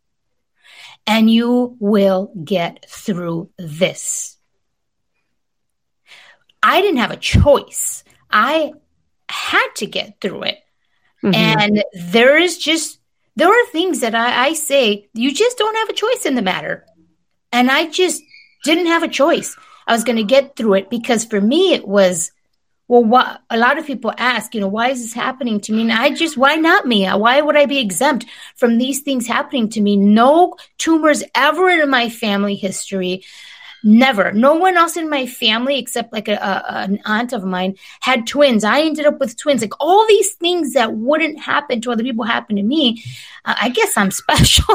And 1.08 1.30
you 1.30 1.76
will 1.80 2.32
get 2.44 2.86
through 2.88 3.50
this. 3.58 4.38
I 6.62 6.82
didn't 6.82 7.00
have 7.00 7.12
a 7.12 7.18
choice. 7.18 8.04
I 8.30 8.74
had 9.30 9.68
to 9.78 9.88
get 9.88 10.22
through 10.22 10.44
it. 10.44 10.60
Mm-hmm. 11.24 11.34
And 11.36 11.84
there 12.12 12.38
is 12.38 12.58
just, 12.58 13.00
there 13.36 13.50
are 13.50 13.66
things 13.72 14.02
that 14.02 14.16
I, 14.16 14.48
I 14.48 14.54
say, 14.54 15.10
you 15.14 15.34
just 15.34 15.58
don't 15.58 15.76
have 15.76 15.90
a 15.90 15.94
choice 15.94 16.26
in 16.26 16.36
the 16.36 16.42
matter. 16.42 16.86
And 17.52 17.70
I 17.72 17.88
just 17.90 18.22
didn't 18.64 18.88
have 18.88 19.04
a 19.04 19.08
choice. 19.08 19.58
I 19.88 19.94
was 19.94 20.04
going 20.04 20.18
to 20.18 20.24
get 20.24 20.56
through 20.56 20.76
it 20.76 20.90
because 20.90 21.26
for 21.26 21.42
me, 21.42 21.74
it 21.74 21.88
was, 21.88 22.32
well, 22.94 23.04
what 23.04 23.42
a 23.50 23.58
lot 23.58 23.80
of 23.80 23.88
people 23.88 24.14
ask, 24.20 24.54
you 24.54 24.62
know, 24.62 24.68
why 24.68 24.90
is 24.90 25.02
this 25.02 25.14
happening 25.14 25.60
to 25.62 25.74
me? 25.74 25.82
And 25.82 25.92
I 25.92 26.12
just, 26.12 26.38
why 26.38 26.58
not 26.58 26.86
me? 26.86 27.08
Why 27.08 27.42
would 27.42 27.58
I 27.58 27.66
be 27.66 27.80
exempt 27.80 28.28
from 28.56 28.78
these 28.78 29.02
things 29.02 29.26
happening 29.26 29.68
to 29.70 29.82
me? 29.82 29.98
No 29.98 30.54
tumors 30.78 31.24
ever 31.34 31.70
in 31.70 31.90
my 31.90 32.10
family 32.10 32.54
history. 32.54 33.24
Never. 33.84 34.32
No 34.32 34.54
one 34.54 34.78
else 34.78 34.96
in 34.96 35.10
my 35.10 35.26
family, 35.26 35.80
except 35.80 36.14
like 36.14 36.28
a, 36.28 36.36
a, 36.36 36.84
an 36.84 37.00
aunt 37.04 37.34
of 37.34 37.44
mine, 37.44 37.78
had 38.00 38.28
twins. 38.28 38.64
I 38.64 38.82
ended 38.82 39.08
up 39.08 39.20
with 39.20 39.38
twins. 39.38 39.62
Like 39.62 39.74
all 39.80 40.06
these 40.08 40.34
things 40.36 40.74
that 40.74 40.94
wouldn't 40.94 41.40
happen 41.40 41.82
to 41.82 41.92
other 41.92 42.04
people 42.04 42.26
happen 42.26 42.58
to 42.58 42.64
me. 42.64 43.04
Uh, 43.44 43.56
I 43.60 43.70
guess 43.70 43.98
I'm 43.98 44.12
special. 44.24 44.66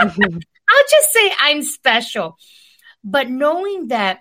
mm-hmm. 0.00 0.38
I'll 0.68 0.88
just 0.90 1.12
say 1.12 1.32
I'm 1.38 1.62
special. 1.62 2.38
But 3.04 3.30
knowing 3.30 3.86
that 3.86 4.18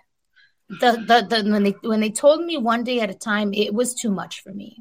the, 0.80 0.92
the, 1.06 1.42
the 1.44 1.52
when 1.52 1.64
they 1.64 1.76
when 1.82 2.00
they 2.00 2.12
told 2.12 2.44
me 2.44 2.58
one 2.58 2.84
day 2.84 3.02
at 3.02 3.10
a 3.10 3.16
time, 3.16 3.54
it 3.54 3.74
was 3.74 3.94
too 3.94 4.10
much 4.10 4.42
for 4.42 4.54
me. 4.54 4.78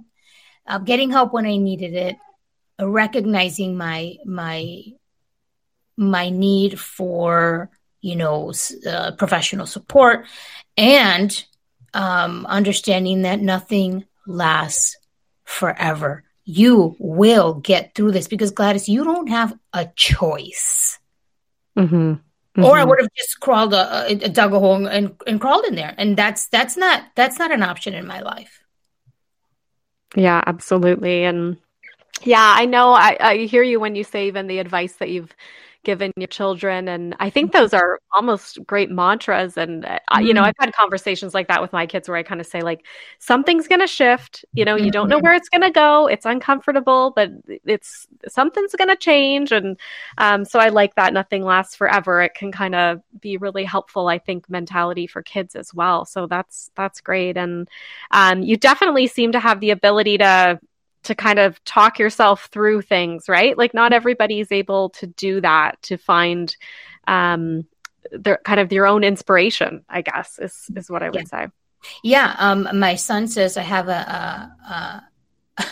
Uh, 0.66 0.78
getting 0.78 1.10
help 1.10 1.32
when 1.32 1.46
I 1.46 1.56
needed 1.56 1.94
it, 1.94 2.16
uh, 2.80 2.88
recognizing 2.88 3.76
my 3.76 4.16
my 4.24 4.84
my 5.96 6.30
need 6.30 6.78
for 6.78 7.70
you 8.00 8.16
know 8.16 8.52
uh, 8.88 9.12
professional 9.12 9.66
support, 9.66 10.26
and 10.76 11.44
um, 11.92 12.46
understanding 12.46 13.22
that 13.22 13.40
nothing 13.40 14.04
lasts 14.26 14.96
forever. 15.44 16.24
You 16.44 16.96
will 16.98 17.54
get 17.54 17.94
through 17.94 18.12
this 18.12 18.28
because 18.28 18.50
Gladys, 18.50 18.88
you 18.88 19.04
don't 19.04 19.28
have 19.28 19.56
a 19.72 19.88
choice. 19.94 20.98
Mm-hmm. 21.76 22.14
Mm-hmm. 22.56 22.64
Or 22.64 22.76
I 22.76 22.80
mm-hmm. 22.80 22.88
would 22.88 23.00
have 23.00 23.14
just 23.16 23.38
crawled 23.38 23.72
a, 23.72 24.06
a, 24.06 24.28
dug 24.28 24.52
a 24.52 24.58
hole 24.58 24.86
and, 24.86 25.14
and 25.24 25.40
crawled 25.40 25.66
in 25.66 25.76
there, 25.76 25.94
and 25.96 26.16
that's 26.16 26.46
that's 26.48 26.76
not 26.76 27.04
that's 27.14 27.38
not 27.38 27.52
an 27.52 27.62
option 27.62 27.94
in 27.94 28.06
my 28.06 28.20
life. 28.20 28.64
Yeah, 30.16 30.42
absolutely, 30.44 31.22
and 31.22 31.58
yeah, 32.24 32.54
I 32.56 32.66
know. 32.66 32.92
I, 32.92 33.16
I 33.20 33.36
hear 33.36 33.62
you 33.62 33.78
when 33.78 33.94
you 33.94 34.02
say 34.02 34.26
even 34.26 34.48
the 34.48 34.58
advice 34.58 34.94
that 34.94 35.10
you've 35.10 35.32
given 35.82 36.12
your 36.16 36.26
children 36.26 36.88
and 36.88 37.16
i 37.20 37.30
think 37.30 37.52
those 37.52 37.72
are 37.72 38.00
almost 38.12 38.58
great 38.66 38.90
mantras 38.90 39.56
and 39.56 39.84
mm-hmm. 39.84 40.24
you 40.24 40.34
know 40.34 40.40
mm-hmm. 40.40 40.48
i've 40.48 40.54
had 40.58 40.74
conversations 40.74 41.32
like 41.32 41.48
that 41.48 41.62
with 41.62 41.72
my 41.72 41.86
kids 41.86 42.08
where 42.08 42.18
i 42.18 42.22
kind 42.22 42.40
of 42.40 42.46
say 42.46 42.60
like 42.60 42.84
something's 43.18 43.66
going 43.66 43.80
to 43.80 43.86
shift 43.86 44.44
you 44.52 44.64
know 44.64 44.76
you 44.76 44.90
don't 44.90 45.08
know 45.08 45.16
mm-hmm. 45.16 45.24
where 45.24 45.34
it's 45.34 45.48
going 45.48 45.62
to 45.62 45.70
go 45.70 46.06
it's 46.06 46.26
uncomfortable 46.26 47.12
but 47.16 47.30
it's 47.64 48.06
something's 48.28 48.74
going 48.74 48.88
to 48.88 48.96
change 48.96 49.52
and 49.52 49.78
um, 50.18 50.44
so 50.44 50.58
i 50.58 50.68
like 50.68 50.94
that 50.96 51.14
nothing 51.14 51.44
lasts 51.44 51.74
forever 51.74 52.20
it 52.20 52.34
can 52.34 52.52
kind 52.52 52.74
of 52.74 53.00
be 53.20 53.36
really 53.36 53.64
helpful 53.64 54.08
i 54.08 54.18
think 54.18 54.48
mentality 54.50 55.06
for 55.06 55.22
kids 55.22 55.56
as 55.56 55.72
well 55.72 56.04
so 56.04 56.26
that's 56.26 56.70
that's 56.74 57.00
great 57.00 57.36
and 57.36 57.68
um, 58.10 58.42
you 58.42 58.56
definitely 58.56 59.06
seem 59.06 59.32
to 59.32 59.40
have 59.40 59.60
the 59.60 59.70
ability 59.70 60.18
to 60.18 60.60
to 61.04 61.14
kind 61.14 61.38
of 61.38 61.62
talk 61.64 61.98
yourself 61.98 62.48
through 62.52 62.82
things, 62.82 63.28
right? 63.28 63.56
Like 63.56 63.74
not 63.74 63.92
everybody's 63.92 64.52
able 64.52 64.90
to 64.90 65.06
do 65.06 65.40
that 65.40 65.80
to 65.82 65.96
find 65.96 66.54
um 67.06 67.64
their 68.12 68.38
kind 68.44 68.60
of 68.60 68.68
their 68.68 68.86
own 68.86 69.04
inspiration, 69.04 69.84
I 69.88 70.02
guess 70.02 70.38
is 70.38 70.70
is 70.76 70.90
what 70.90 71.02
I 71.02 71.10
would 71.10 71.20
yeah. 71.20 71.24
say. 71.24 71.46
Yeah, 72.02 72.34
um 72.38 72.68
my 72.74 72.96
son 72.96 73.28
says 73.28 73.56
I 73.56 73.62
have 73.62 73.88
a, 73.88 74.52
a, 74.70 75.02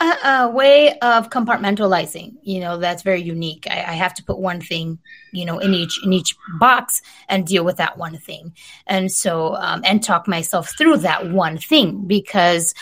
a, 0.00 0.28
a 0.28 0.50
way 0.50 0.98
of 1.00 1.28
compartmentalizing, 1.30 2.36
you 2.42 2.60
know, 2.60 2.78
that's 2.78 3.02
very 3.02 3.22
unique. 3.22 3.66
I, 3.70 3.78
I 3.78 3.92
have 3.92 4.14
to 4.14 4.24
put 4.24 4.38
one 4.38 4.60
thing, 4.60 4.98
you 5.32 5.44
know, 5.44 5.58
in 5.58 5.74
each 5.74 6.02
in 6.04 6.12
each 6.12 6.34
box 6.58 7.02
and 7.28 7.46
deal 7.46 7.64
with 7.64 7.76
that 7.76 7.98
one 7.98 8.16
thing, 8.16 8.54
and 8.86 9.12
so 9.12 9.54
um, 9.56 9.82
and 9.84 10.02
talk 10.02 10.26
myself 10.26 10.76
through 10.76 10.98
that 10.98 11.30
one 11.30 11.58
thing 11.58 12.06
because 12.06 12.74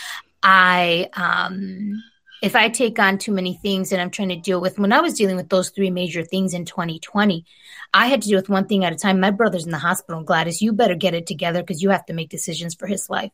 I 0.43 1.09
um 1.13 2.01
if 2.41 2.55
I 2.55 2.69
take 2.69 2.99
on 2.99 3.17
too 3.17 3.33
many 3.33 3.55
things 3.55 3.91
and 3.91 4.01
I'm 4.01 4.11
trying 4.11 4.29
to 4.29 4.35
deal 4.37 4.61
with 4.61 4.79
when 4.79 4.93
I 4.93 5.01
was 5.01 5.13
dealing 5.13 5.35
with 5.35 5.49
those 5.49 5.69
three 5.69 5.89
major 5.89 6.23
things 6.23 6.53
in 6.53 6.65
2020, 6.65 7.45
I 7.93 8.07
had 8.07 8.21
to 8.21 8.29
deal 8.29 8.37
with 8.37 8.49
one 8.49 8.65
thing 8.65 8.85
at 8.85 8.93
a 8.93 8.95
time. 8.95 9.19
My 9.19 9.31
brother's 9.31 9.65
in 9.65 9.71
the 9.71 9.77
hospital. 9.77 10.23
Gladys, 10.23 10.61
you 10.61 10.71
better 10.71 10.95
get 10.95 11.13
it 11.13 11.27
together 11.27 11.61
because 11.61 11.81
you 11.81 11.89
have 11.89 12.05
to 12.05 12.13
make 12.13 12.29
decisions 12.29 12.75
for 12.75 12.87
his 12.87 13.09
life. 13.09 13.31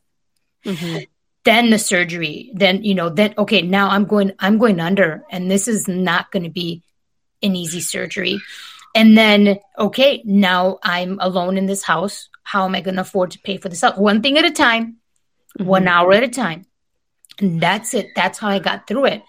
Mm-hmm. 0.64 1.04
Then 1.44 1.70
the 1.70 1.78
surgery. 1.78 2.50
Then 2.54 2.82
you 2.82 2.94
know. 2.94 3.08
Then 3.08 3.34
okay. 3.38 3.62
Now 3.62 3.90
I'm 3.90 4.04
going. 4.04 4.32
I'm 4.40 4.58
going 4.58 4.80
under, 4.80 5.24
and 5.30 5.48
this 5.48 5.68
is 5.68 5.86
not 5.86 6.32
going 6.32 6.42
to 6.42 6.50
be 6.50 6.82
an 7.42 7.54
easy 7.54 7.80
surgery. 7.80 8.40
And 8.96 9.16
then 9.16 9.58
okay, 9.78 10.22
now 10.24 10.78
I'm 10.82 11.18
alone 11.20 11.56
in 11.56 11.66
this 11.66 11.84
house. 11.84 12.28
How 12.42 12.64
am 12.64 12.74
I 12.74 12.80
going 12.80 12.96
to 12.96 13.02
afford 13.02 13.32
to 13.32 13.38
pay 13.38 13.58
for 13.58 13.68
this? 13.68 13.82
One 13.82 14.22
thing 14.22 14.38
at 14.38 14.44
a 14.44 14.50
time, 14.50 14.96
mm-hmm. 15.56 15.68
one 15.68 15.86
hour 15.86 16.12
at 16.12 16.24
a 16.24 16.28
time. 16.28 16.66
And 17.40 17.60
that's 17.60 17.94
it. 17.94 18.08
That's 18.14 18.38
how 18.38 18.48
I 18.48 18.58
got 18.58 18.86
through 18.86 19.06
it. 19.06 19.22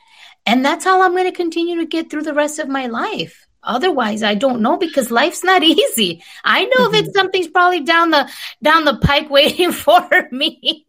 And 0.46 0.64
that's 0.64 0.86
how 0.86 1.02
I'm 1.02 1.12
going 1.12 1.26
to 1.26 1.36
continue 1.36 1.78
to 1.80 1.86
get 1.86 2.10
through 2.10 2.24
the 2.24 2.34
rest 2.34 2.60
of 2.60 2.70
my 2.70 2.88
life. 2.88 3.48
Otherwise, 3.64 4.24
I 4.24 4.34
don't 4.36 4.62
know 4.62 4.78
because 4.78 5.12
life's 5.12 5.44
not 5.44 5.62
easy. 5.64 6.24
I 6.44 6.66
know 6.66 6.90
mm-hmm. 6.90 7.06
that 7.06 7.14
something's 7.14 7.50
probably 7.50 7.82
down 7.82 8.12
the 8.12 8.30
down 8.64 8.86
the 8.86 8.98
pike 8.98 9.30
waiting 9.30 9.72
for 9.72 10.08
me. 10.32 10.86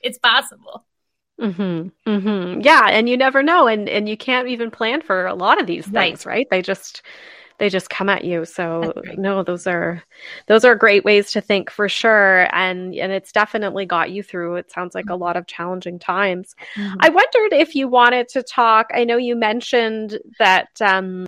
it's 0.00 0.18
possible. 0.18 0.84
Mm-hmm. 1.40 2.10
Mm-hmm. 2.10 2.60
Yeah, 2.62 2.88
and 2.88 3.08
you 3.08 3.16
never 3.16 3.42
know, 3.42 3.68
and 3.68 3.88
and 3.88 4.08
you 4.08 4.16
can't 4.16 4.48
even 4.48 4.70
plan 4.70 5.02
for 5.02 5.26
a 5.26 5.34
lot 5.34 5.60
of 5.60 5.66
these 5.66 5.86
things, 5.86 6.26
right? 6.26 6.38
right? 6.38 6.46
They 6.50 6.62
just 6.62 7.02
they 7.58 7.68
just 7.68 7.90
come 7.90 8.08
at 8.08 8.24
you. 8.24 8.44
So 8.44 8.92
no, 9.16 9.42
those 9.42 9.66
are 9.66 10.02
those 10.46 10.64
are 10.64 10.74
great 10.74 11.04
ways 11.04 11.32
to 11.32 11.40
think 11.40 11.70
for 11.70 11.88
sure. 11.88 12.54
And 12.54 12.94
and 12.94 13.12
it's 13.12 13.32
definitely 13.32 13.86
got 13.86 14.10
you 14.10 14.22
through. 14.22 14.56
It 14.56 14.70
sounds 14.70 14.94
like 14.94 15.10
a 15.10 15.16
lot 15.16 15.36
of 15.36 15.46
challenging 15.46 15.98
times. 15.98 16.54
Mm-hmm. 16.76 16.96
I 17.00 17.08
wondered 17.08 17.52
if 17.52 17.74
you 17.74 17.88
wanted 17.88 18.28
to 18.30 18.42
talk. 18.42 18.90
I 18.94 19.04
know 19.04 19.16
you 19.16 19.36
mentioned 19.36 20.18
that 20.38 20.68
um, 20.80 21.26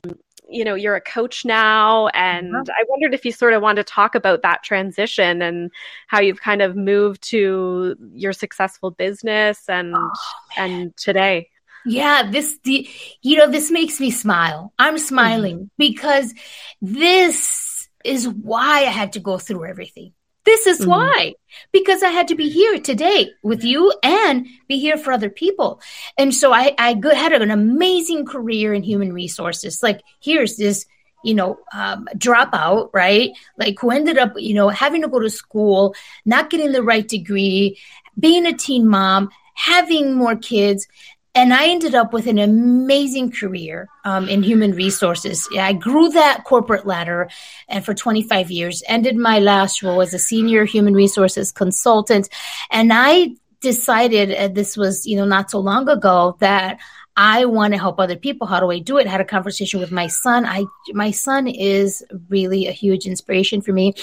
you 0.48 0.64
know 0.64 0.74
you're 0.74 0.96
a 0.96 1.00
coach 1.00 1.44
now 1.44 2.08
and 2.08 2.48
mm-hmm. 2.48 2.70
i 2.70 2.84
wondered 2.88 3.14
if 3.14 3.24
you 3.24 3.30
sort 3.30 3.52
of 3.52 3.62
wanted 3.62 3.86
to 3.86 3.92
talk 3.92 4.16
about 4.16 4.42
that 4.42 4.64
transition 4.64 5.40
and 5.42 5.70
how 6.08 6.20
you've 6.20 6.40
kind 6.40 6.60
of 6.60 6.74
moved 6.74 7.22
to 7.22 7.94
your 8.12 8.32
successful 8.32 8.90
business 8.90 9.68
and 9.68 9.94
oh, 9.94 10.10
and 10.56 10.96
today 10.96 11.48
yeah, 11.86 12.30
this 12.30 12.58
the 12.64 12.88
you 13.22 13.36
know 13.38 13.50
this 13.50 13.70
makes 13.70 14.00
me 14.00 14.10
smile. 14.10 14.72
I'm 14.78 14.98
smiling 14.98 15.56
mm-hmm. 15.56 15.66
because 15.78 16.32
this 16.80 17.88
is 18.04 18.28
why 18.28 18.80
I 18.80 18.90
had 18.90 19.14
to 19.14 19.20
go 19.20 19.38
through 19.38 19.66
everything. 19.66 20.12
This 20.44 20.66
is 20.66 20.80
mm-hmm. 20.80 20.90
why 20.90 21.34
because 21.72 22.02
I 22.02 22.10
had 22.10 22.28
to 22.28 22.34
be 22.34 22.48
here 22.48 22.78
today 22.78 23.30
with 23.42 23.62
you 23.64 23.92
and 24.02 24.46
be 24.68 24.78
here 24.78 24.96
for 24.96 25.12
other 25.12 25.30
people. 25.30 25.80
And 26.16 26.34
so 26.34 26.52
I 26.52 26.74
I 26.78 27.00
had 27.14 27.32
an 27.32 27.50
amazing 27.50 28.26
career 28.26 28.72
in 28.72 28.82
human 28.82 29.12
resources. 29.12 29.82
Like 29.82 30.00
here's 30.20 30.56
this 30.56 30.86
you 31.22 31.34
know, 31.34 31.58
um, 31.72 32.08
dropout, 32.16 32.90
right? 32.94 33.32
Like 33.58 33.78
who 33.78 33.90
ended 33.90 34.18
up, 34.18 34.32
you 34.36 34.54
know, 34.54 34.68
having 34.68 35.02
to 35.02 35.08
go 35.08 35.20
to 35.20 35.30
school, 35.30 35.94
not 36.24 36.50
getting 36.50 36.72
the 36.72 36.82
right 36.82 37.06
degree, 37.06 37.78
being 38.18 38.46
a 38.46 38.54
teen 38.54 38.86
mom, 38.86 39.30
having 39.54 40.14
more 40.14 40.36
kids, 40.36 40.86
and 41.34 41.54
I 41.54 41.68
ended 41.68 41.94
up 41.94 42.12
with 42.12 42.26
an 42.26 42.38
amazing 42.38 43.30
career 43.30 43.88
um, 44.04 44.28
in 44.28 44.42
human 44.42 44.72
resources. 44.72 45.48
I 45.56 45.72
grew 45.72 46.08
that 46.10 46.44
corporate 46.44 46.86
ladder, 46.86 47.30
and 47.68 47.84
for 47.84 47.94
25 47.94 48.50
years, 48.50 48.82
ended 48.88 49.16
my 49.16 49.38
last 49.38 49.82
role 49.82 50.00
as 50.02 50.12
a 50.12 50.18
senior 50.18 50.64
human 50.64 50.94
resources 50.94 51.52
consultant. 51.52 52.28
And 52.70 52.92
I 52.92 53.36
decided, 53.60 54.34
uh, 54.34 54.48
this 54.48 54.76
was, 54.76 55.06
you 55.06 55.16
know, 55.16 55.24
not 55.24 55.50
so 55.50 55.60
long 55.60 55.88
ago, 55.88 56.36
that 56.40 56.78
I 57.16 57.44
want 57.44 57.74
to 57.74 57.78
help 57.78 58.00
other 58.00 58.16
people. 58.16 58.46
How 58.46 58.60
do 58.60 58.70
I 58.70 58.78
do 58.78 58.98
it? 58.98 59.06
I 59.06 59.10
had 59.10 59.20
a 59.20 59.24
conversation 59.24 59.78
with 59.78 59.92
my 59.92 60.06
son. 60.06 60.46
I 60.46 60.64
my 60.92 61.10
son 61.10 61.46
is 61.46 62.02
really 62.28 62.66
a 62.66 62.72
huge 62.72 63.06
inspiration 63.06 63.60
for 63.60 63.72
me. 63.72 63.94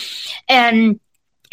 And 0.47 0.99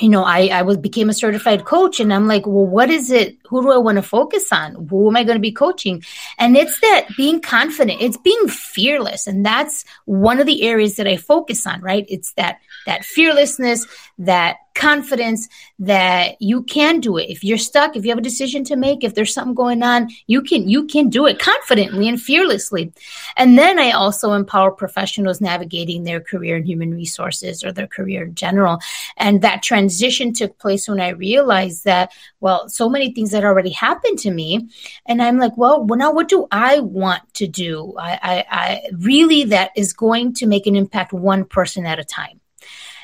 you 0.01 0.09
know, 0.09 0.25
I, 0.25 0.49
I 0.49 0.63
was 0.63 0.77
became 0.77 1.09
a 1.09 1.15
certified 1.15 1.65
coach 1.65 2.01
and 2.01 2.13
I'm 2.13 2.27
like, 2.27 2.47
well, 2.47 2.67
what 2.67 2.91
is 2.91 3.11
it? 3.11 3.37
Who 3.49 3.63
do 3.63 3.71
I 3.71 3.77
want 3.77 3.97
to 3.97 4.03
focus 4.03 4.51
on? 4.51 4.89
Who 4.89 5.09
am 5.09 5.17
I 5.17 5.23
going 5.23 5.37
to 5.37 5.41
be 5.41 5.53
coaching? 5.53 6.03
And 6.37 6.57
it's 6.57 6.81
that 6.81 7.09
being 7.17 7.41
confident. 7.41 8.03
It's 8.03 8.17
being 8.17 8.49
fearless. 8.49 9.27
And 9.29 9.47
that's 9.47 9.85
one 10.05 10.41
of 10.41 10.47
the 10.47 10.63
areas 10.63 10.97
that 10.97 11.07
I 11.07 11.17
focus 11.17 11.65
on, 11.67 11.81
right? 11.81 12.07
It's 12.09 12.33
that, 12.33 12.59
that 12.87 13.05
fearlessness, 13.05 13.87
that 14.19 14.57
confidence 14.75 15.49
that 15.79 16.41
you 16.41 16.63
can 16.65 17.01
do 17.01 17.17
it. 17.17 17.31
If 17.31 17.45
you're 17.45 17.59
stuck, 17.59 17.97
if 17.97 18.05
you 18.05 18.11
have 18.11 18.19
a 18.19 18.23
decision 18.23 18.65
to 18.65 18.77
make, 18.77 19.05
if 19.05 19.15
there's 19.15 19.33
something 19.33 19.55
going 19.55 19.83
on, 19.83 20.11
you 20.27 20.43
can 20.43 20.69
you 20.69 20.87
can 20.87 21.09
do 21.09 21.27
it 21.27 21.39
confidently 21.39 22.09
and 22.09 22.21
fearlessly. 22.21 22.93
And 23.37 23.59
then 23.59 23.79
I 23.79 23.93
also 23.93 24.33
empower 24.33 24.71
professionals 24.71 25.41
navigating 25.41 26.05
their 26.05 26.21
career 26.21 26.57
in 26.57 26.65
human 26.65 26.93
resources 26.93 27.65
or 27.65 27.73
their 27.73 27.87
career 27.87 28.25
in 28.25 28.35
general. 28.35 28.79
And 29.17 29.43
that 29.43 29.63
transition 29.63 30.33
took 30.33 30.59
place 30.59 30.89
when 30.89 31.01
I 31.01 31.11
realized 31.11 31.85
that 31.85 32.13
well, 32.41 32.69
so 32.69 32.91
many 32.91 33.13
things 33.13 33.33
had 33.33 33.45
already 33.45 33.71
happened 33.71 34.19
to 34.19 34.31
me, 34.31 34.69
and 35.07 35.23
I'm 35.23 35.39
like, 35.39 35.57
well, 35.57 35.83
well 35.83 35.99
now 35.99 36.13
what 36.13 36.29
do 36.29 36.47
I 36.51 36.81
want 36.81 37.23
to 37.35 37.47
do? 37.47 37.95
I, 37.99 38.19
I, 38.23 38.45
I 38.51 38.83
really 38.99 39.45
that 39.45 39.71
is 39.77 39.95
going 39.95 40.35
to 40.35 40.47
make 40.47 40.67
an 40.67 40.77
impact 40.77 41.13
one 41.13 41.45
person 41.47 41.87
at 41.87 41.99
a 41.99 42.05
time. 42.05 42.41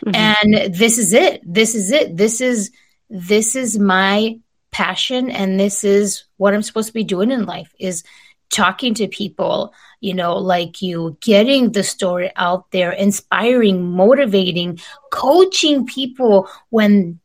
Mm-hmm. 0.05 0.15
And 0.15 0.75
this 0.75 0.99
is 0.99 1.13
it. 1.13 1.43
This 1.45 1.75
is 1.75 1.91
it. 1.91 2.17
This 2.17 2.41
is 2.41 2.71
this 3.09 3.57
is 3.57 3.79
my 3.79 4.39
passion 4.71 5.31
and 5.31 5.59
this 5.59 5.83
is 5.85 6.25
what 6.37 6.55
I'm 6.55 6.63
supposed 6.63 6.89
to 6.89 6.95
be 6.95 7.05
doing 7.05 7.31
in 7.31 7.45
life 7.45 7.73
is 7.79 8.05
talking 8.51 8.95
to 8.95 9.09
people, 9.09 9.73
you 10.01 10.15
know, 10.15 10.37
like 10.37 10.83
you, 10.83 11.17
getting 11.21 11.73
the 11.73 11.83
story 11.83 12.31
out 12.37 12.71
there, 12.71 12.93
inspiring, 12.93 13.91
motivating, 13.91 14.81
coaching 15.11 15.87
people 15.87 16.49
when 16.71 17.21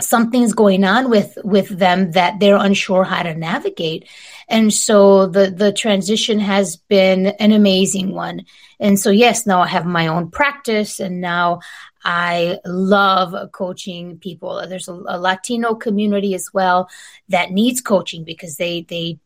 something's 0.00 0.54
going 0.54 0.82
on 0.84 1.10
with 1.10 1.36
with 1.44 1.68
them 1.68 2.12
that 2.12 2.40
they're 2.40 2.56
unsure 2.56 3.04
how 3.04 3.22
to 3.22 3.34
navigate 3.34 4.08
and 4.48 4.72
so 4.72 5.26
the 5.26 5.50
the 5.50 5.72
transition 5.72 6.40
has 6.40 6.76
been 6.76 7.26
an 7.26 7.52
amazing 7.52 8.14
one 8.14 8.42
and 8.78 8.98
so 8.98 9.10
yes 9.10 9.46
now 9.46 9.60
i 9.60 9.66
have 9.66 9.84
my 9.84 10.06
own 10.06 10.30
practice 10.30 11.00
and 11.00 11.20
now 11.20 11.60
I 12.04 12.58
love 12.64 13.52
coaching 13.52 14.18
people. 14.18 14.66
There's 14.66 14.88
a, 14.88 14.94
a, 14.94 15.18
Latino 15.18 15.74
community 15.74 16.34
as 16.34 16.50
well 16.52 16.88
that 17.28 17.50
needs 17.50 17.80
coaching 17.80 18.24
because 18.24 18.56
they 18.56 18.82
they 18.82 19.18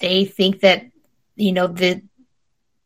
they 0.00 0.24
think 0.24 0.60
that 0.60 0.84
you 1.36 1.52
know 1.52 1.66
that 1.66 2.02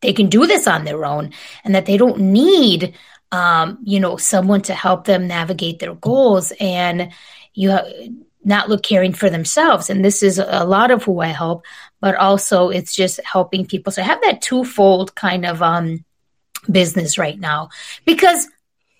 they 0.01 0.13
can 0.13 0.29
do 0.29 0.47
this 0.47 0.67
on 0.67 0.85
their 0.85 1.05
own 1.05 1.33
and 1.65 1.75
that 1.75 1.87
they 1.87 1.97
don't 1.97 2.19
need 2.19 2.95
um, 3.33 3.79
you 3.83 4.01
know 4.01 4.17
someone 4.17 4.63
to 4.63 4.75
help 4.75 5.05
them 5.05 5.27
navigate 5.27 5.81
their 5.81 5.95
goals 5.95 6.53
and 6.59 7.13
you 7.53 7.71
have 7.71 7.87
not 8.47 8.69
look 8.69 8.85
caring 8.85 9.13
for 9.13 9.29
themselves. 9.29 9.91
And 9.91 10.05
this 10.05 10.23
is 10.23 10.39
a 10.39 10.65
lot 10.65 10.93
of 10.93 11.03
who 11.03 11.19
I 11.19 11.27
help, 11.27 11.65
but 12.01 12.15
also 12.15 12.69
it's 12.69 12.95
just 12.95 13.19
helping 13.25 13.67
people. 13.67 13.91
So 13.93 14.03
I 14.03 14.05
have 14.05 14.23
that 14.23 14.41
twofold 14.41 15.17
kind 15.17 15.45
of 15.45 15.63
um, 15.63 16.05
business 16.71 17.19
right 17.19 17.39
now 17.39 17.71
because 18.05 18.47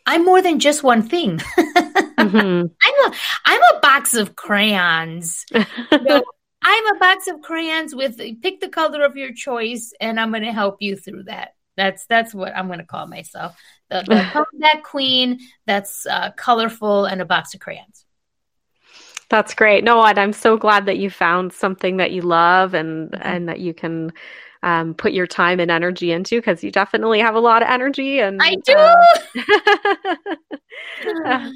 I'm 0.07 0.25
more 0.25 0.41
than 0.41 0.61
just 0.61 0.83
one 0.83 1.03
thing. 1.03 1.39
mm-hmm. 1.59 2.67
I'm 2.83 3.13
a 3.13 3.17
I'm 3.45 3.61
a 3.75 3.81
box 3.81 4.15
of 4.15 4.37
crayons. 4.37 5.45
you 5.53 5.65
know, 5.93 6.25
I'm 6.63 6.97
a 6.97 6.99
box 6.99 7.27
of 7.27 7.43
crayons 7.43 7.95
with 7.95 8.19
pick 8.41 8.61
the 8.61 8.69
color 8.69 9.05
of 9.05 9.17
your 9.17 9.33
choice, 9.33 9.93
and 10.01 10.19
I'm 10.19 10.31
going 10.31 10.45
to 10.45 10.53
help 10.53 10.77
you 10.81 10.97
through 10.97 11.25
that. 11.25 11.55
That's 11.77 12.07
that's 12.07 12.33
what 12.33 12.57
I'm 12.57 12.69
going 12.69 12.79
to 12.79 12.87
call 12.87 13.07
myself. 13.07 13.57
The, 13.91 14.05
the 14.07 14.47
that 14.61 14.83
queen 14.85 15.41
that's 15.67 16.07
uh, 16.07 16.31
colorful 16.33 17.05
and 17.05 17.21
a 17.21 17.27
box 17.27 17.55
of 17.55 17.61
crayons. 17.61 18.05
That's 19.29 19.55
great. 19.55 19.83
No, 19.83 20.05
and 20.05 20.19
I'm 20.19 20.33
so 20.33 20.57
glad 20.57 20.87
that 20.87 20.99
you 20.99 21.11
found 21.11 21.53
something 21.53 21.97
that 21.97 22.13
you 22.13 22.23
love 22.23 22.75
and 22.75 23.11
mm-hmm. 23.11 23.23
and 23.23 23.49
that 23.49 23.61
you 23.61 23.75
can 23.75 24.13
um, 24.67 24.95
put 24.95 25.13
your 25.13 25.29
time 25.29 25.61
and 25.61 25.71
energy 25.71 26.11
into 26.11 26.39
because 26.39 26.65
you 26.65 26.73
definitely 26.73 27.21
have 27.21 27.37
a 27.37 27.41
lot 27.41 27.63
of 27.63 27.69
energy 27.69 28.19
and 28.19 28.43
I 28.43 28.57
do. 28.57 28.75
Uh, 28.75 28.97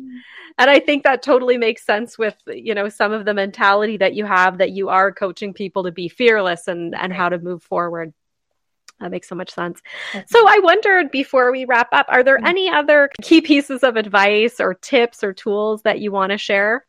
and 0.58 0.70
I 0.70 0.78
think 0.78 1.02
that 1.02 1.20
totally 1.20 1.58
makes 1.58 1.84
sense 1.84 2.16
with 2.16 2.36
you 2.46 2.72
know 2.72 2.88
some 2.88 3.10
of 3.10 3.24
the 3.24 3.34
mentality 3.34 3.96
that 3.96 4.14
you 4.14 4.24
have 4.26 4.58
that 4.58 4.70
you 4.70 4.90
are 4.90 5.10
coaching 5.10 5.52
people 5.52 5.82
to 5.84 5.90
be 5.90 6.08
fearless 6.08 6.68
and 6.68 6.94
and 6.94 7.12
how 7.12 7.28
to 7.28 7.38
move 7.38 7.64
forward. 7.64 8.14
That 9.00 9.10
makes 9.10 9.28
so 9.28 9.34
much 9.34 9.50
sense. 9.50 9.80
So 10.28 10.46
I 10.46 10.60
wondered 10.62 11.10
before 11.10 11.50
we 11.50 11.64
wrap 11.64 11.88
up, 11.90 12.06
are 12.10 12.22
there 12.22 12.36
mm-hmm. 12.36 12.46
any 12.46 12.68
other 12.68 13.10
key 13.22 13.40
pieces 13.40 13.82
of 13.82 13.96
advice 13.96 14.60
or 14.60 14.74
tips 14.74 15.24
or 15.24 15.32
tools 15.32 15.82
that 15.82 15.98
you 15.98 16.12
want 16.12 16.30
to 16.30 16.38
share? 16.38 16.86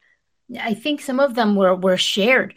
I 0.59 0.75
think 0.75 1.01
some 1.01 1.19
of 1.19 1.33
them 1.33 1.55
were 1.55 1.73
were 1.73 1.97
shared 1.97 2.53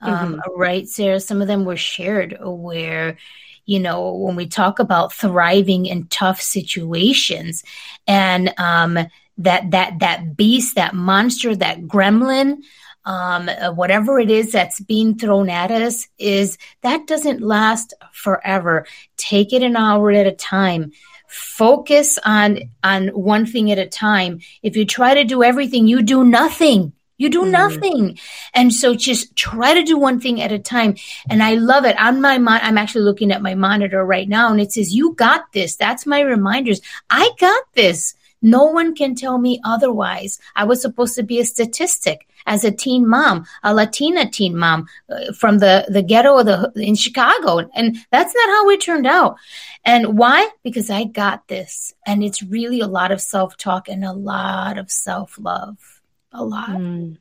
um, 0.00 0.34
mm-hmm. 0.34 0.60
right, 0.60 0.88
Sarah? 0.88 1.20
Some 1.20 1.42
of 1.42 1.48
them 1.48 1.64
were 1.64 1.76
shared 1.76 2.36
where, 2.40 3.18
you 3.64 3.80
know, 3.80 4.14
when 4.14 4.36
we 4.36 4.46
talk 4.46 4.78
about 4.78 5.12
thriving 5.12 5.86
in 5.86 6.06
tough 6.06 6.40
situations 6.40 7.64
and 8.06 8.52
um, 8.58 8.98
that 9.38 9.70
that 9.70 9.98
that 10.00 10.36
beast, 10.36 10.76
that 10.76 10.94
monster, 10.94 11.54
that 11.56 11.82
gremlin, 11.82 12.62
um, 13.04 13.48
uh, 13.48 13.72
whatever 13.72 14.18
it 14.18 14.30
is 14.30 14.52
that's 14.52 14.80
being 14.80 15.16
thrown 15.16 15.50
at 15.50 15.70
us, 15.70 16.08
is 16.18 16.58
that 16.82 17.06
doesn't 17.06 17.40
last 17.40 17.94
forever. 18.12 18.86
Take 19.16 19.52
it 19.52 19.62
an 19.62 19.76
hour 19.76 20.10
at 20.12 20.26
a 20.26 20.32
time 20.32 20.92
focus 21.28 22.18
on 22.24 22.58
on 22.82 23.08
one 23.08 23.44
thing 23.44 23.70
at 23.70 23.78
a 23.78 23.86
time 23.86 24.40
if 24.62 24.76
you 24.76 24.86
try 24.86 25.12
to 25.12 25.24
do 25.24 25.42
everything 25.42 25.86
you 25.86 26.00
do 26.00 26.24
nothing 26.24 26.90
you 27.18 27.28
do 27.28 27.42
mm. 27.42 27.50
nothing. 27.50 28.18
And 28.54 28.72
so 28.72 28.94
just 28.94 29.36
try 29.36 29.74
to 29.74 29.82
do 29.82 29.98
one 29.98 30.20
thing 30.20 30.40
at 30.40 30.52
a 30.52 30.58
time. 30.58 30.96
And 31.28 31.42
I 31.42 31.54
love 31.54 31.84
it. 31.84 32.00
On 32.00 32.20
my 32.20 32.38
mon- 32.38 32.60
I'm 32.62 32.78
actually 32.78 33.04
looking 33.04 33.32
at 33.32 33.42
my 33.42 33.54
monitor 33.54 34.04
right 34.04 34.28
now 34.28 34.50
and 34.50 34.60
it 34.60 34.72
says, 34.72 34.94
you 34.94 35.14
got 35.14 35.52
this. 35.52 35.76
That's 35.76 36.06
my 36.06 36.20
reminders. 36.20 36.80
I 37.10 37.30
got 37.38 37.64
this. 37.74 38.14
No 38.40 38.66
one 38.66 38.94
can 38.94 39.16
tell 39.16 39.38
me 39.38 39.60
otherwise. 39.64 40.38
I 40.54 40.62
was 40.64 40.80
supposed 40.80 41.16
to 41.16 41.24
be 41.24 41.40
a 41.40 41.44
statistic 41.44 42.28
as 42.46 42.64
a 42.64 42.70
teen 42.70 43.06
mom, 43.06 43.44
a 43.64 43.74
Latina 43.74 44.30
teen 44.30 44.56
mom 44.56 44.86
uh, 45.10 45.32
from 45.32 45.58
the, 45.58 45.86
the 45.88 46.02
ghetto 46.02 46.38
of 46.38 46.46
the, 46.46 46.72
in 46.76 46.94
Chicago. 46.94 47.68
And 47.74 47.96
that's 48.12 48.32
not 48.34 48.48
how 48.48 48.70
it 48.70 48.80
turned 48.80 49.08
out. 49.08 49.36
And 49.84 50.16
why? 50.16 50.48
Because 50.62 50.88
I 50.88 51.04
got 51.04 51.48
this. 51.48 51.92
And 52.06 52.22
it's 52.22 52.42
really 52.42 52.80
a 52.80 52.86
lot 52.86 53.10
of 53.10 53.20
self 53.20 53.56
talk 53.56 53.88
and 53.88 54.04
a 54.04 54.12
lot 54.12 54.78
of 54.78 54.88
self 54.88 55.36
love 55.40 55.97
a 56.32 56.44
lot. 56.44 56.70
Mm. 56.70 57.18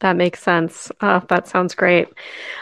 That 0.00 0.16
makes 0.16 0.42
sense. 0.42 0.90
Oh, 1.02 1.22
that 1.28 1.46
sounds 1.46 1.74
great. 1.74 2.08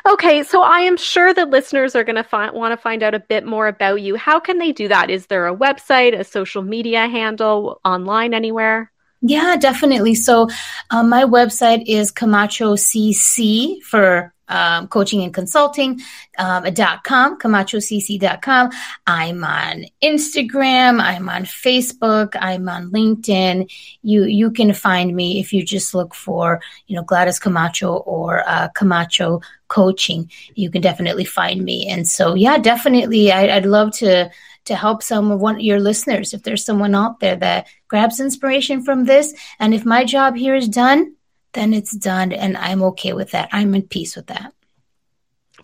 Okay, 0.06 0.42
so 0.42 0.62
I 0.62 0.80
am 0.80 0.96
sure 0.96 1.32
that 1.32 1.50
listeners 1.50 1.94
are 1.94 2.02
going 2.02 2.16
to 2.16 2.24
fi- 2.24 2.50
want 2.50 2.72
to 2.72 2.76
find 2.76 3.02
out 3.02 3.14
a 3.14 3.20
bit 3.20 3.46
more 3.46 3.68
about 3.68 4.02
you. 4.02 4.16
How 4.16 4.40
can 4.40 4.58
they 4.58 4.72
do 4.72 4.88
that? 4.88 5.08
Is 5.08 5.26
there 5.26 5.46
a 5.46 5.56
website, 5.56 6.18
a 6.18 6.24
social 6.24 6.62
media 6.62 7.06
handle, 7.06 7.80
online 7.84 8.34
anywhere? 8.34 8.90
Yeah, 9.20 9.56
definitely. 9.56 10.16
So, 10.16 10.48
um, 10.90 11.08
my 11.08 11.24
website 11.24 11.84
is 11.86 12.10
Camacho 12.10 12.74
CC 12.74 13.80
for 13.82 14.32
um, 14.48 14.88
coaching 14.88 15.22
and 15.22 15.32
consulting 15.34 16.00
um, 16.38 16.64
.com, 17.04 17.38
CamachoCC.com. 17.38 18.70
I'm 19.06 19.44
on 19.44 19.84
Instagram. 20.02 21.00
I'm 21.00 21.28
on 21.28 21.42
Facebook. 21.44 22.36
I'm 22.40 22.68
on 22.68 22.90
LinkedIn. 22.90 23.70
You 24.02 24.24
you 24.24 24.50
can 24.50 24.72
find 24.72 25.14
me 25.14 25.40
if 25.40 25.52
you 25.52 25.64
just 25.64 25.94
look 25.94 26.14
for 26.14 26.60
you 26.86 26.96
know 26.96 27.02
Gladys 27.02 27.38
Camacho 27.38 27.96
or 27.96 28.48
uh, 28.48 28.68
Camacho 28.74 29.40
Coaching. 29.68 30.30
You 30.54 30.70
can 30.70 30.82
definitely 30.82 31.24
find 31.24 31.64
me. 31.64 31.88
And 31.88 32.08
so 32.08 32.34
yeah, 32.34 32.58
definitely, 32.58 33.32
I, 33.32 33.56
I'd 33.56 33.66
love 33.66 33.92
to 33.98 34.30
to 34.64 34.76
help 34.76 35.02
some 35.02 35.30
of 35.30 35.40
one 35.40 35.60
your 35.60 35.80
listeners 35.80 36.34
if 36.34 36.42
there's 36.42 36.64
someone 36.64 36.94
out 36.94 37.20
there 37.20 37.36
that 37.36 37.66
grabs 37.88 38.20
inspiration 38.20 38.82
from 38.82 39.04
this 39.04 39.34
and 39.58 39.72
if 39.72 39.86
my 39.86 40.04
job 40.04 40.36
here 40.36 40.54
is 40.54 40.68
done 40.68 41.14
then 41.52 41.72
it's 41.72 41.96
done 41.96 42.32
and 42.32 42.56
I'm 42.56 42.82
okay 42.84 43.12
with 43.12 43.32
that. 43.32 43.48
I'm 43.52 43.74
in 43.74 43.82
peace 43.82 44.16
with 44.16 44.26
that. 44.26 44.52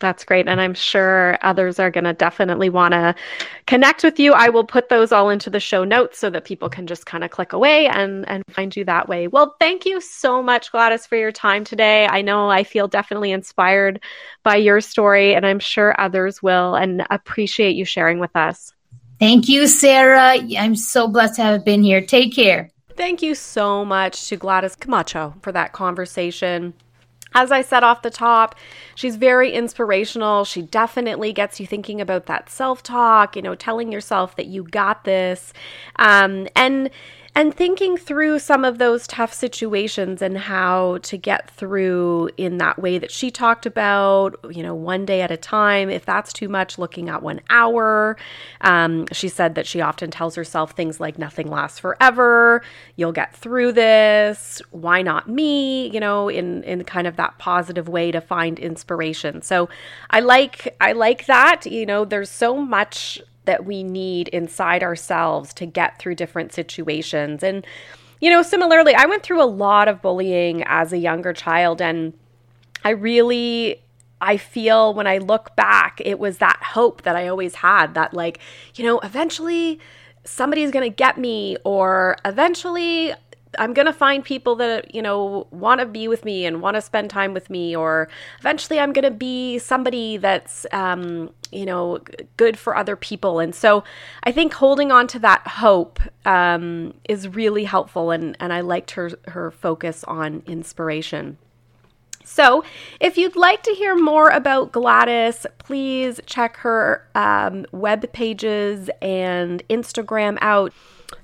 That's 0.01 0.25
great. 0.25 0.49
And 0.49 0.61
I'm 0.61 0.75
sure 0.75 1.39
others 1.43 1.79
are 1.79 1.91
going 1.91 2.05
to 2.05 2.13
definitely 2.13 2.69
want 2.69 2.93
to 2.93 3.15
connect 3.67 4.03
with 4.03 4.19
you. 4.19 4.33
I 4.33 4.49
will 4.49 4.65
put 4.65 4.89
those 4.89 5.13
all 5.13 5.31
into 5.31 5.51
the 5.51 5.61
show 5.61 5.85
notes 5.85 6.19
so 6.19 6.31
that 6.31 6.45
people 6.45 6.69
can 6.69 6.87
just 6.87 7.07
kind 7.07 7.23
of 7.23 7.31
click 7.31 7.53
away 7.53 7.87
and, 7.87 8.29
and 8.29 8.43
find 8.51 8.75
you 8.75 8.85
that 8.87 9.09
way. 9.09 9.29
Well, 9.29 9.55
thank 9.61 9.87
you 9.87 10.01
so 10.01 10.43
much, 10.43 10.73
Gladys, 10.73 11.07
for 11.07 11.17
your 11.17 11.33
time 11.33 11.65
today. 11.65 12.07
I 12.07 12.23
know 12.23 12.51
I 12.51 12.65
feel 12.65 12.89
definitely 12.89 13.31
inspired 13.31 14.03
by 14.43 14.57
your 14.57 14.81
story, 14.81 15.35
and 15.35 15.47
I'm 15.47 15.61
sure 15.61 15.95
others 15.99 16.43
will 16.43 16.75
and 16.75 17.07
appreciate 17.11 17.77
you 17.77 17.85
sharing 17.85 18.19
with 18.19 18.35
us. 18.35 18.73
Thank 19.21 19.49
you, 19.49 19.69
Sarah. 19.69 20.37
I'm 20.59 20.75
so 20.75 21.07
blessed 21.07 21.37
to 21.37 21.43
have 21.43 21.65
been 21.65 21.85
here. 21.85 22.05
Take 22.05 22.35
care. 22.35 22.74
Thank 22.97 23.23
you 23.23 23.35
so 23.35 23.85
much 23.85 24.29
to 24.29 24.37
Gladys 24.37 24.77
Camacho 24.77 25.35
for 25.43 25.51
that 25.53 25.73
conversation. 25.73 26.75
as 27.37 27.51
I 27.51 27.63
said 27.63 27.83
off 27.83 28.03
the 28.03 28.11
top, 28.11 28.55
she's 28.95 29.17
very 29.17 29.51
inspirational. 29.51 30.45
She 30.45 30.63
definitely 30.63 31.33
gets 31.33 31.59
you 31.59 31.67
thinking 31.67 32.01
about 32.01 32.27
that 32.27 32.49
self 32.49 32.81
talk, 32.85 33.35
you 33.35 33.43
know, 33.43 33.57
telling 33.57 33.91
yourself 33.91 34.37
that 34.37 34.47
you 34.47 34.63
got 34.63 35.03
this. 35.03 35.53
Um, 35.97 36.47
and 36.55 36.91
and 37.37 37.53
thinking 37.53 37.97
through 37.97 38.39
some 38.39 38.65
of 38.65 38.79
those 38.79 39.09
tough 39.09 39.33
situations 39.33 40.23
and 40.23 40.39
how 40.39 40.99
to 40.99 41.17
get 41.19 41.51
through 41.51 42.31
in 42.37 42.59
that 42.59 42.79
way 42.79 42.97
that 42.99 43.11
she 43.11 43.31
talked 43.31 43.67
about, 43.67 44.39
you 44.51 44.63
know, 44.63 44.75
one 44.75 45.05
day 45.05 45.21
at 45.21 45.33
a 45.33 45.37
time. 45.37 45.91
If 45.91 46.07
that's 46.07 46.33
too 46.33 46.49
much, 46.49 46.79
looking 46.79 47.09
at 47.09 47.23
one 47.23 47.41
hour. 47.51 48.17
Um, 48.61 49.07
she 49.11 49.29
said 49.29 49.57
that 49.57 49.67
she 49.67 49.81
often 49.81 50.13
tells 50.13 50.37
herself 50.37 50.73
things 50.73 51.01
like, 51.01 51.19
nothing 51.19 51.49
lasts 51.51 51.81
forever. 51.81 52.63
You'll 52.95 53.13
get 53.13 53.35
through 53.35 53.73
this. 53.73 54.63
Why 54.71 55.03
not 55.03 55.29
me? 55.29 55.89
You 55.91 55.99
know, 55.99 56.29
in, 56.29 56.63
in 56.63 56.85
kind 56.85 57.09
of 57.09 57.17
that 57.17 57.39
positive 57.39 57.89
way 57.89 58.13
to 58.13 58.21
find 58.21 58.61
inspiration. 58.61 59.43
So 59.43 59.69
I 60.11 60.21
like, 60.21 60.77
I 60.81 60.93
like 60.93 61.27
that. 61.27 61.67
You 61.67 61.85
know, 61.85 62.05
there's 62.05 62.31
so 62.31 62.57
much 62.57 63.21
that 63.45 63.65
we 63.65 63.83
need 63.83 64.29
inside 64.29 64.83
ourselves 64.83 65.53
to 65.55 65.67
get 65.67 65.99
through 65.99 66.15
different 66.15 66.53
situations. 66.53 67.43
And, 67.43 67.67
you 68.21 68.31
know, 68.31 68.43
similarly, 68.43 68.95
I 68.95 69.07
went 69.07 69.23
through 69.23 69.43
a 69.43 69.45
lot 69.45 69.89
of 69.89 70.01
bullying 70.01 70.63
as 70.65 70.93
a 70.93 70.99
younger 70.99 71.33
child, 71.33 71.81
and 71.81 72.13
I 72.85 72.91
really. 72.91 73.81
I 74.21 74.39
feel 74.39 74.95
when 74.95 75.07
I 75.07 75.19
look 75.19 75.55
back, 75.55 76.01
it 76.03 76.19
was 76.19 76.39
that 76.39 76.59
hope 76.63 77.03
that 77.03 77.15
I 77.15 77.29
always 77.29 77.57
had 77.57 77.93
that, 77.93 78.15
like, 78.15 78.39
you 78.75 78.83
know, 78.83 78.99
eventually 79.01 79.81
somebody's 80.25 80.71
going 80.71 80.89
to 80.91 80.95
get 80.95 81.19
me, 81.19 81.59
or 81.63 82.17
eventually 82.25 83.13
I'm 83.59 83.73
going 83.75 83.87
to 83.87 83.93
find 83.93 84.25
people 84.25 84.57
that, 84.57 84.95
you 84.95 85.03
know, 85.03 85.47
want 85.51 85.81
to 85.81 85.87
be 85.87 86.09
with 86.09 86.25
me 86.25 86.47
and 86.47 86.61
want 86.61 86.77
to 86.77 86.81
spend 86.81 87.11
time 87.11 87.35
with 87.35 87.51
me, 87.51 87.75
or 87.75 88.09
eventually 88.39 88.79
I'm 88.81 88.93
going 88.93 89.05
to 89.05 89.11
be 89.11 89.59
somebody 89.59 90.17
that's, 90.17 90.67
um, 90.73 91.31
you 91.53 91.67
know, 91.67 92.01
good 92.37 92.59
for 92.59 92.77
other 92.77 92.97
people. 92.97 93.39
And 93.39 93.55
so 93.55 93.85
I 94.25 94.33
think 94.33 94.55
holding 94.55 94.91
on 94.91 95.07
to 95.09 95.19
that 95.21 95.47
hope 95.47 96.01
um, 96.25 96.95
is 97.09 97.29
really 97.29 97.65
helpful. 97.65 98.11
And, 98.11 98.37
and 98.41 98.53
I 98.53 98.61
liked 98.61 98.93
her, 98.93 99.11
her 99.29 99.51
focus 99.51 100.05
on 100.05 100.43
inspiration. 100.47 101.39
So, 102.27 102.65
if 103.01 103.19
you'd 103.19 103.37
like 103.37 103.63
to 103.65 103.73
hear 103.73 103.95
more 103.95 104.31
about 104.31 104.73
Gladys, 104.73 105.47
please 105.59 106.21
check 106.25 106.57
her 106.57 107.07
um, 107.15 107.67
web 107.71 108.11
pages 108.13 108.89
and 109.03 109.63
Instagram 109.69 110.39
out. 110.41 110.73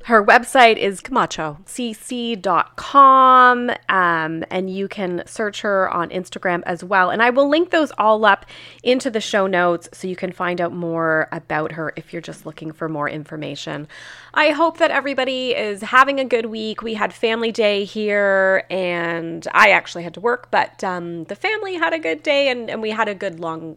Her 0.05 0.25
website 0.25 0.79
is 0.79 1.03
camachocc.com, 1.03 3.71
um, 3.91 4.45
and 4.51 4.71
you 4.71 4.89
can 4.89 5.23
search 5.27 5.61
her 5.61 5.91
on 5.91 6.09
Instagram 6.09 6.63
as 6.65 6.83
well. 6.83 7.11
And 7.11 7.23
I 7.23 7.29
will 7.29 7.49
link 7.49 7.69
those 7.69 7.93
all 7.99 8.25
up 8.25 8.47
into 8.83 9.11
the 9.11 9.21
show 9.21 9.47
notes 9.47 9.91
so 9.93 10.09
you 10.09 10.17
can 10.17 10.33
find 10.33 10.59
out 10.59 10.73
more 10.73 11.29
about 11.33 11.73
her 11.73 11.93
if 11.97 12.15
you're 12.15 12.23
just 12.23 12.47
looking 12.47 12.73
for 12.73 12.89
more 12.89 13.11
information. 13.11 13.89
I 14.33 14.51
hope 14.51 14.79
that 14.79 14.91
everybody 14.91 15.51
is 15.51 15.83
having 15.83 16.19
a 16.19 16.25
good 16.25 16.47
week. 16.47 16.83
We 16.83 16.95
had 16.95 17.13
family 17.13 17.53
day 17.53 17.85
here, 17.85 18.65
and 18.71 19.47
I 19.53 19.71
actually 19.71 20.05
had 20.05 20.15
to 20.15 20.21
work, 20.21 20.51
but 20.51 20.83
um, 20.83 21.25
the 21.25 21.37
family 21.37 21.75
had 21.75 21.93
a 21.93 21.99
good 21.99 22.23
day, 22.23 22.49
and, 22.49 22.71
and 22.71 22.81
we 22.81 22.91
had 22.91 23.09
a 23.09 23.15
good 23.15 23.39
long, 23.39 23.77